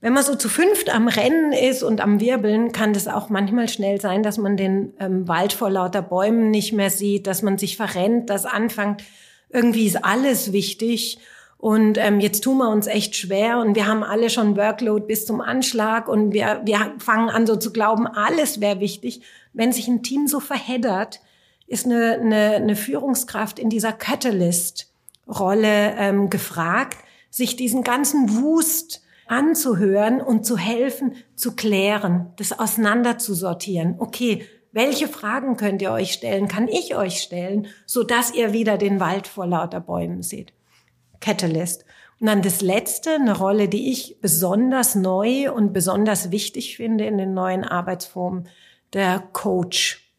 wenn 0.00 0.14
man 0.14 0.24
so 0.24 0.34
zu 0.34 0.48
fünft 0.48 0.92
am 0.94 1.08
Rennen 1.08 1.52
ist 1.52 1.82
und 1.82 2.00
am 2.00 2.20
Wirbeln, 2.20 2.72
kann 2.72 2.94
das 2.94 3.06
auch 3.06 3.28
manchmal 3.28 3.68
schnell 3.68 4.00
sein, 4.00 4.22
dass 4.22 4.38
man 4.38 4.56
den 4.56 4.94
ähm, 4.98 5.28
Wald 5.28 5.52
vor 5.52 5.68
lauter 5.68 6.00
Bäumen 6.00 6.50
nicht 6.50 6.72
mehr 6.72 6.90
sieht, 6.90 7.26
dass 7.26 7.42
man 7.42 7.58
sich 7.58 7.76
verrennt, 7.76 8.30
dass 8.30 8.46
anfängt, 8.46 9.04
irgendwie 9.50 9.86
ist 9.86 10.02
alles 10.02 10.52
wichtig. 10.52 11.18
Und 11.58 11.98
ähm, 11.98 12.20
jetzt 12.20 12.42
tun 12.42 12.56
wir 12.56 12.70
uns 12.70 12.86
echt 12.86 13.14
schwer 13.14 13.58
und 13.58 13.74
wir 13.74 13.86
haben 13.86 14.02
alle 14.02 14.30
schon 14.30 14.56
Workload 14.56 15.04
bis 15.04 15.26
zum 15.26 15.42
Anschlag 15.42 16.08
und 16.08 16.32
wir, 16.32 16.62
wir 16.64 16.94
fangen 16.98 17.28
an 17.28 17.46
so 17.46 17.56
zu 17.56 17.70
glauben, 17.70 18.06
alles 18.06 18.62
wäre 18.62 18.80
wichtig. 18.80 19.20
Wenn 19.52 19.70
sich 19.70 19.86
ein 19.86 20.02
Team 20.02 20.26
so 20.26 20.40
verheddert, 20.40 21.20
ist 21.66 21.84
eine, 21.84 22.12
eine, 22.12 22.54
eine 22.54 22.76
Führungskraft 22.76 23.58
in 23.58 23.68
dieser 23.68 23.92
Catalyst-Rolle 25.30 25.94
ähm, 25.96 26.30
gefragt, 26.30 26.98
sich 27.30 27.56
diesen 27.56 27.82
ganzen 27.82 28.42
Wust 28.42 29.02
anzuhören 29.26 30.20
und 30.20 30.44
zu 30.44 30.58
helfen, 30.58 31.14
zu 31.36 31.54
klären, 31.54 32.32
das 32.36 32.58
auseinander 32.58 33.18
zu 33.18 33.34
sortieren. 33.34 33.94
Okay, 33.98 34.44
welche 34.72 35.08
Fragen 35.08 35.56
könnt 35.56 35.82
ihr 35.82 35.92
euch 35.92 36.12
stellen, 36.12 36.48
kann 36.48 36.68
ich 36.68 36.96
euch 36.96 37.20
stellen, 37.20 37.68
so 37.86 38.02
dass 38.02 38.34
ihr 38.34 38.52
wieder 38.52 38.78
den 38.78 38.98
Wald 39.00 39.26
vor 39.26 39.46
lauter 39.46 39.80
Bäumen 39.80 40.22
seht. 40.22 40.52
Catalyst. 41.20 41.84
Und 42.18 42.26
dann 42.26 42.42
das 42.42 42.60
letzte, 42.60 43.14
eine 43.14 43.36
Rolle, 43.36 43.68
die 43.68 43.90
ich 43.90 44.20
besonders 44.20 44.94
neu 44.94 45.52
und 45.52 45.72
besonders 45.72 46.30
wichtig 46.30 46.76
finde 46.76 47.06
in 47.06 47.16
den 47.16 47.34
neuen 47.34 47.64
Arbeitsformen, 47.64 48.48
der 48.92 49.20
Coach. 49.32 50.12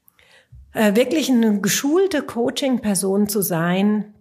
Äh, 0.74 0.96
wirklich 0.96 1.30
eine 1.30 1.60
geschulte 1.60 2.22
Coaching-Person 2.22 3.28
zu 3.28 3.42
sein, 3.42 4.14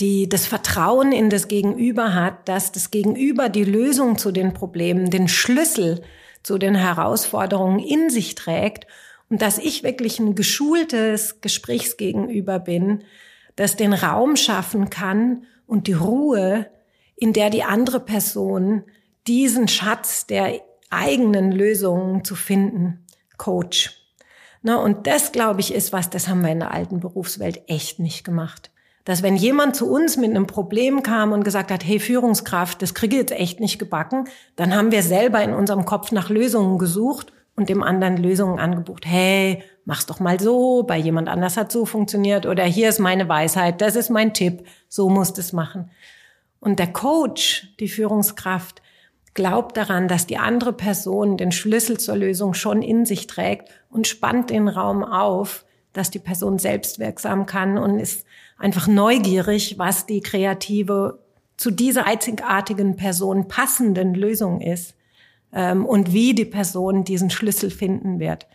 die 0.00 0.28
das 0.28 0.46
Vertrauen 0.46 1.12
in 1.12 1.30
das 1.30 1.48
Gegenüber 1.48 2.14
hat, 2.14 2.48
dass 2.48 2.72
das 2.72 2.90
Gegenüber 2.90 3.48
die 3.48 3.64
Lösung 3.64 4.16
zu 4.16 4.30
den 4.30 4.54
Problemen, 4.54 5.10
den 5.10 5.28
Schlüssel 5.28 6.02
zu 6.42 6.58
den 6.58 6.74
Herausforderungen 6.74 7.80
in 7.80 8.10
sich 8.10 8.34
trägt 8.34 8.86
und 9.28 9.42
dass 9.42 9.58
ich 9.58 9.82
wirklich 9.82 10.18
ein 10.18 10.34
geschultes 10.34 11.40
Gesprächsgegenüber 11.40 12.58
bin, 12.58 13.04
das 13.56 13.76
den 13.76 13.92
Raum 13.92 14.36
schaffen 14.36 14.88
kann 14.88 15.44
und 15.66 15.88
die 15.88 15.94
Ruhe, 15.94 16.70
in 17.16 17.32
der 17.32 17.50
die 17.50 17.64
andere 17.64 17.98
Person 17.98 18.84
diesen 19.26 19.66
Schatz 19.66 20.26
der 20.26 20.60
eigenen 20.90 21.50
Lösungen 21.52 22.24
zu 22.24 22.36
finden, 22.36 23.04
Coach. 23.36 23.94
Na, 24.62 24.76
und 24.76 25.06
das, 25.06 25.32
glaube 25.32 25.60
ich, 25.60 25.74
ist 25.74 25.92
was, 25.92 26.08
das 26.08 26.28
haben 26.28 26.42
wir 26.42 26.50
in 26.50 26.60
der 26.60 26.72
alten 26.72 27.00
Berufswelt 27.00 27.62
echt 27.66 27.98
nicht 27.98 28.24
gemacht. 28.24 28.70
Dass 29.08 29.22
wenn 29.22 29.36
jemand 29.36 29.74
zu 29.74 29.90
uns 29.90 30.18
mit 30.18 30.28
einem 30.28 30.46
Problem 30.46 31.02
kam 31.02 31.32
und 31.32 31.42
gesagt 31.42 31.70
hat, 31.70 31.82
hey 31.82 31.98
Führungskraft, 31.98 32.82
das 32.82 32.92
kriege 32.92 33.16
ich 33.16 33.22
jetzt 33.22 33.32
echt 33.32 33.58
nicht 33.58 33.78
gebacken, 33.78 34.26
dann 34.54 34.74
haben 34.74 34.92
wir 34.92 35.02
selber 35.02 35.42
in 35.42 35.54
unserem 35.54 35.86
Kopf 35.86 36.12
nach 36.12 36.28
Lösungen 36.28 36.76
gesucht 36.76 37.32
und 37.56 37.70
dem 37.70 37.82
anderen 37.82 38.18
Lösungen 38.18 38.58
angebucht. 38.58 39.06
Hey, 39.06 39.62
mach's 39.86 40.04
doch 40.04 40.20
mal 40.20 40.38
so, 40.38 40.82
bei 40.82 40.98
jemand 40.98 41.30
anders 41.30 41.56
hat 41.56 41.72
so 41.72 41.86
funktioniert 41.86 42.44
oder 42.44 42.64
hier 42.64 42.90
ist 42.90 42.98
meine 42.98 43.26
Weisheit, 43.30 43.80
das 43.80 43.96
ist 43.96 44.10
mein 44.10 44.34
Tipp, 44.34 44.66
so 44.90 45.08
musst 45.08 45.38
es 45.38 45.54
machen. 45.54 45.90
Und 46.60 46.78
der 46.78 46.92
Coach, 46.92 47.74
die 47.80 47.88
Führungskraft, 47.88 48.82
glaubt 49.32 49.78
daran, 49.78 50.08
dass 50.08 50.26
die 50.26 50.36
andere 50.36 50.74
Person 50.74 51.38
den 51.38 51.50
Schlüssel 51.50 51.96
zur 51.96 52.16
Lösung 52.16 52.52
schon 52.52 52.82
in 52.82 53.06
sich 53.06 53.26
trägt 53.26 53.70
und 53.88 54.06
spannt 54.06 54.50
den 54.50 54.68
Raum 54.68 55.02
auf, 55.02 55.64
dass 55.94 56.10
die 56.10 56.18
Person 56.18 56.58
selbst 56.58 56.98
wirksam 56.98 57.46
kann 57.46 57.78
und 57.78 57.98
ist 57.98 58.26
einfach 58.58 58.88
neugierig, 58.88 59.78
was 59.78 60.06
die 60.06 60.20
kreative 60.20 61.20
zu 61.56 61.70
dieser 61.70 62.06
einzigartigen 62.06 62.96
Person 62.96 63.48
passenden 63.48 64.14
Lösung 64.14 64.60
ist 64.60 64.94
ähm, 65.52 65.86
und 65.86 66.12
wie 66.12 66.34
die 66.34 66.44
Person 66.44 67.04
diesen 67.04 67.30
Schlüssel 67.30 67.70
finden 67.70 68.20
wird. 68.20 68.46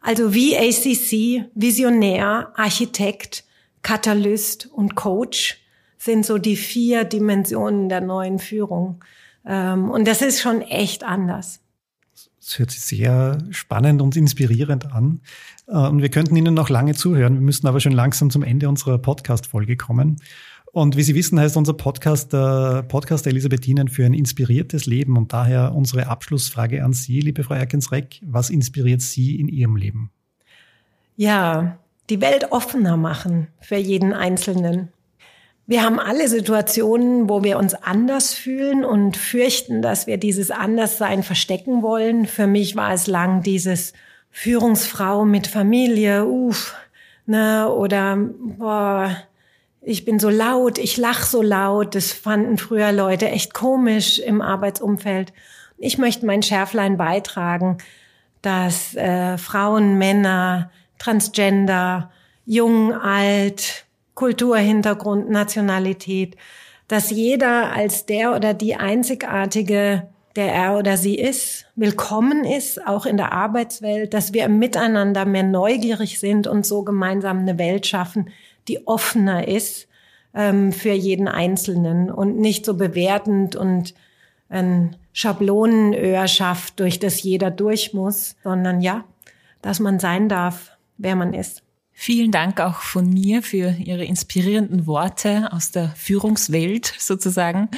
Also 0.00 0.34
wie 0.34 0.56
ACC, 0.56 1.50
Visionär, 1.54 2.52
Architekt, 2.56 3.44
Katalyst 3.82 4.66
und 4.66 4.94
Coach 4.94 5.60
sind 5.98 6.26
so 6.26 6.38
die 6.38 6.56
vier 6.56 7.04
Dimensionen 7.04 7.88
der 7.88 8.02
neuen 8.02 8.38
Führung. 8.38 9.02
Ähm, 9.46 9.90
und 9.90 10.06
das 10.06 10.22
ist 10.22 10.40
schon 10.40 10.60
echt 10.62 11.04
anders. 11.04 11.63
Das 12.44 12.58
hört 12.58 12.70
sich 12.70 12.82
sehr 12.82 13.38
spannend 13.50 14.02
und 14.02 14.16
inspirierend 14.16 14.92
an. 14.92 15.20
Äh, 15.66 15.76
und 15.76 16.02
wir 16.02 16.10
könnten 16.10 16.36
Ihnen 16.36 16.52
noch 16.52 16.68
lange 16.68 16.94
zuhören. 16.94 17.34
Wir 17.34 17.40
müssen 17.40 17.66
aber 17.66 17.80
schon 17.80 17.92
langsam 17.92 18.30
zum 18.30 18.42
Ende 18.42 18.68
unserer 18.68 18.98
Podcast-Folge 18.98 19.76
kommen. 19.76 20.16
Und 20.70 20.96
wie 20.96 21.02
Sie 21.02 21.14
wissen, 21.14 21.40
heißt 21.40 21.56
unser 21.56 21.72
Podcast 21.72 22.32
der 22.32 22.84
Podcast 22.86 23.24
der 23.24 23.32
Elisabethinen 23.32 23.88
für 23.88 24.04
ein 24.04 24.12
inspiriertes 24.12 24.84
Leben. 24.86 25.16
Und 25.16 25.32
daher 25.32 25.74
unsere 25.74 26.08
Abschlussfrage 26.08 26.84
an 26.84 26.92
Sie, 26.92 27.20
liebe 27.20 27.44
Frau 27.44 27.54
Erkensreck. 27.54 28.20
Was 28.26 28.50
inspiriert 28.50 29.00
Sie 29.00 29.38
in 29.38 29.48
Ihrem 29.48 29.76
Leben? 29.76 30.10
Ja, 31.16 31.78
die 32.10 32.20
Welt 32.20 32.50
offener 32.50 32.98
machen 32.98 33.46
für 33.60 33.76
jeden 33.76 34.12
Einzelnen. 34.12 34.88
Wir 35.66 35.82
haben 35.82 35.98
alle 35.98 36.28
Situationen, 36.28 37.28
wo 37.28 37.42
wir 37.42 37.58
uns 37.58 37.74
anders 37.74 38.34
fühlen 38.34 38.84
und 38.84 39.16
fürchten, 39.16 39.80
dass 39.80 40.06
wir 40.06 40.18
dieses 40.18 40.50
Anderssein 40.50 41.22
verstecken 41.22 41.82
wollen. 41.82 42.26
Für 42.26 42.46
mich 42.46 42.76
war 42.76 42.92
es 42.92 43.06
lang 43.06 43.42
dieses 43.42 43.94
Führungsfrau 44.30 45.24
mit 45.24 45.46
Familie, 45.46 46.26
uff, 46.26 46.74
ne, 47.24 47.70
oder 47.70 48.18
boah, 48.18 49.16
ich 49.80 50.04
bin 50.04 50.18
so 50.18 50.28
laut, 50.28 50.78
ich 50.78 50.98
lach 50.98 51.24
so 51.24 51.40
laut. 51.40 51.94
Das 51.94 52.12
fanden 52.12 52.58
früher 52.58 52.92
Leute 52.92 53.28
echt 53.28 53.54
komisch 53.54 54.18
im 54.18 54.42
Arbeitsumfeld. 54.42 55.32
Ich 55.78 55.96
möchte 55.96 56.26
mein 56.26 56.42
Schärflein 56.42 56.98
beitragen, 56.98 57.78
dass 58.42 58.94
äh, 58.96 59.38
Frauen, 59.38 59.96
Männer, 59.96 60.70
Transgender, 60.98 62.10
jung, 62.44 62.92
alt, 62.92 63.83
Kulturhintergrund, 64.14 65.28
Nationalität, 65.28 66.36
dass 66.88 67.10
jeder 67.10 67.72
als 67.72 68.06
der 68.06 68.34
oder 68.34 68.54
die 68.54 68.76
einzigartige, 68.76 70.08
der 70.36 70.52
er 70.52 70.78
oder 70.78 70.96
sie 70.96 71.16
ist, 71.16 71.66
willkommen 71.76 72.44
ist, 72.44 72.86
auch 72.86 73.06
in 73.06 73.16
der 73.16 73.32
Arbeitswelt, 73.32 74.14
dass 74.14 74.32
wir 74.32 74.48
miteinander 74.48 75.24
mehr 75.24 75.42
neugierig 75.42 76.20
sind 76.20 76.46
und 76.46 76.66
so 76.66 76.82
gemeinsam 76.82 77.40
eine 77.40 77.58
Welt 77.58 77.86
schaffen, 77.86 78.30
die 78.68 78.86
offener 78.86 79.48
ist 79.48 79.88
ähm, 80.34 80.72
für 80.72 80.92
jeden 80.92 81.28
Einzelnen 81.28 82.10
und 82.10 82.38
nicht 82.38 82.66
so 82.66 82.74
bewertend 82.74 83.56
und 83.56 83.94
ein 84.48 84.96
Schablonenöhr 85.12 86.26
schafft, 86.28 86.80
durch 86.80 86.98
das 86.98 87.22
jeder 87.22 87.50
durch 87.50 87.94
muss, 87.94 88.36
sondern 88.42 88.80
ja, 88.80 89.04
dass 89.62 89.80
man 89.80 89.98
sein 89.98 90.28
darf, 90.28 90.76
wer 90.98 91.16
man 91.16 91.34
ist. 91.34 91.63
Vielen 91.96 92.32
Dank 92.32 92.60
auch 92.60 92.80
von 92.80 93.08
mir 93.08 93.40
für 93.40 93.76
Ihre 93.78 94.04
inspirierenden 94.04 94.86
Worte 94.86 95.48
aus 95.52 95.70
der 95.70 95.90
Führungswelt 95.96 96.92
sozusagen. 96.98 97.68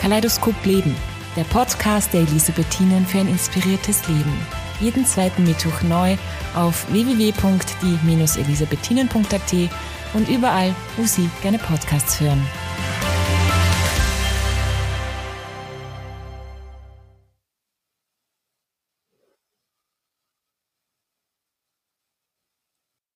Kaleidoskop 0.00 0.54
Leben, 0.64 0.94
der 1.34 1.42
Podcast 1.44 2.14
der 2.14 2.20
Elisabethinen 2.20 3.04
für 3.04 3.18
ein 3.18 3.26
inspiriertes 3.26 4.06
Leben. 4.06 4.32
Jeden 4.78 5.04
zweiten 5.04 5.42
Mittwoch 5.42 5.82
neu 5.82 6.16
auf 6.54 6.86
www.die-elisabethinen.at 6.92 9.52
und 10.14 10.28
überall, 10.28 10.72
wo 10.96 11.04
Sie 11.06 11.28
gerne 11.42 11.58
Podcasts 11.58 12.20
hören. 12.20 12.40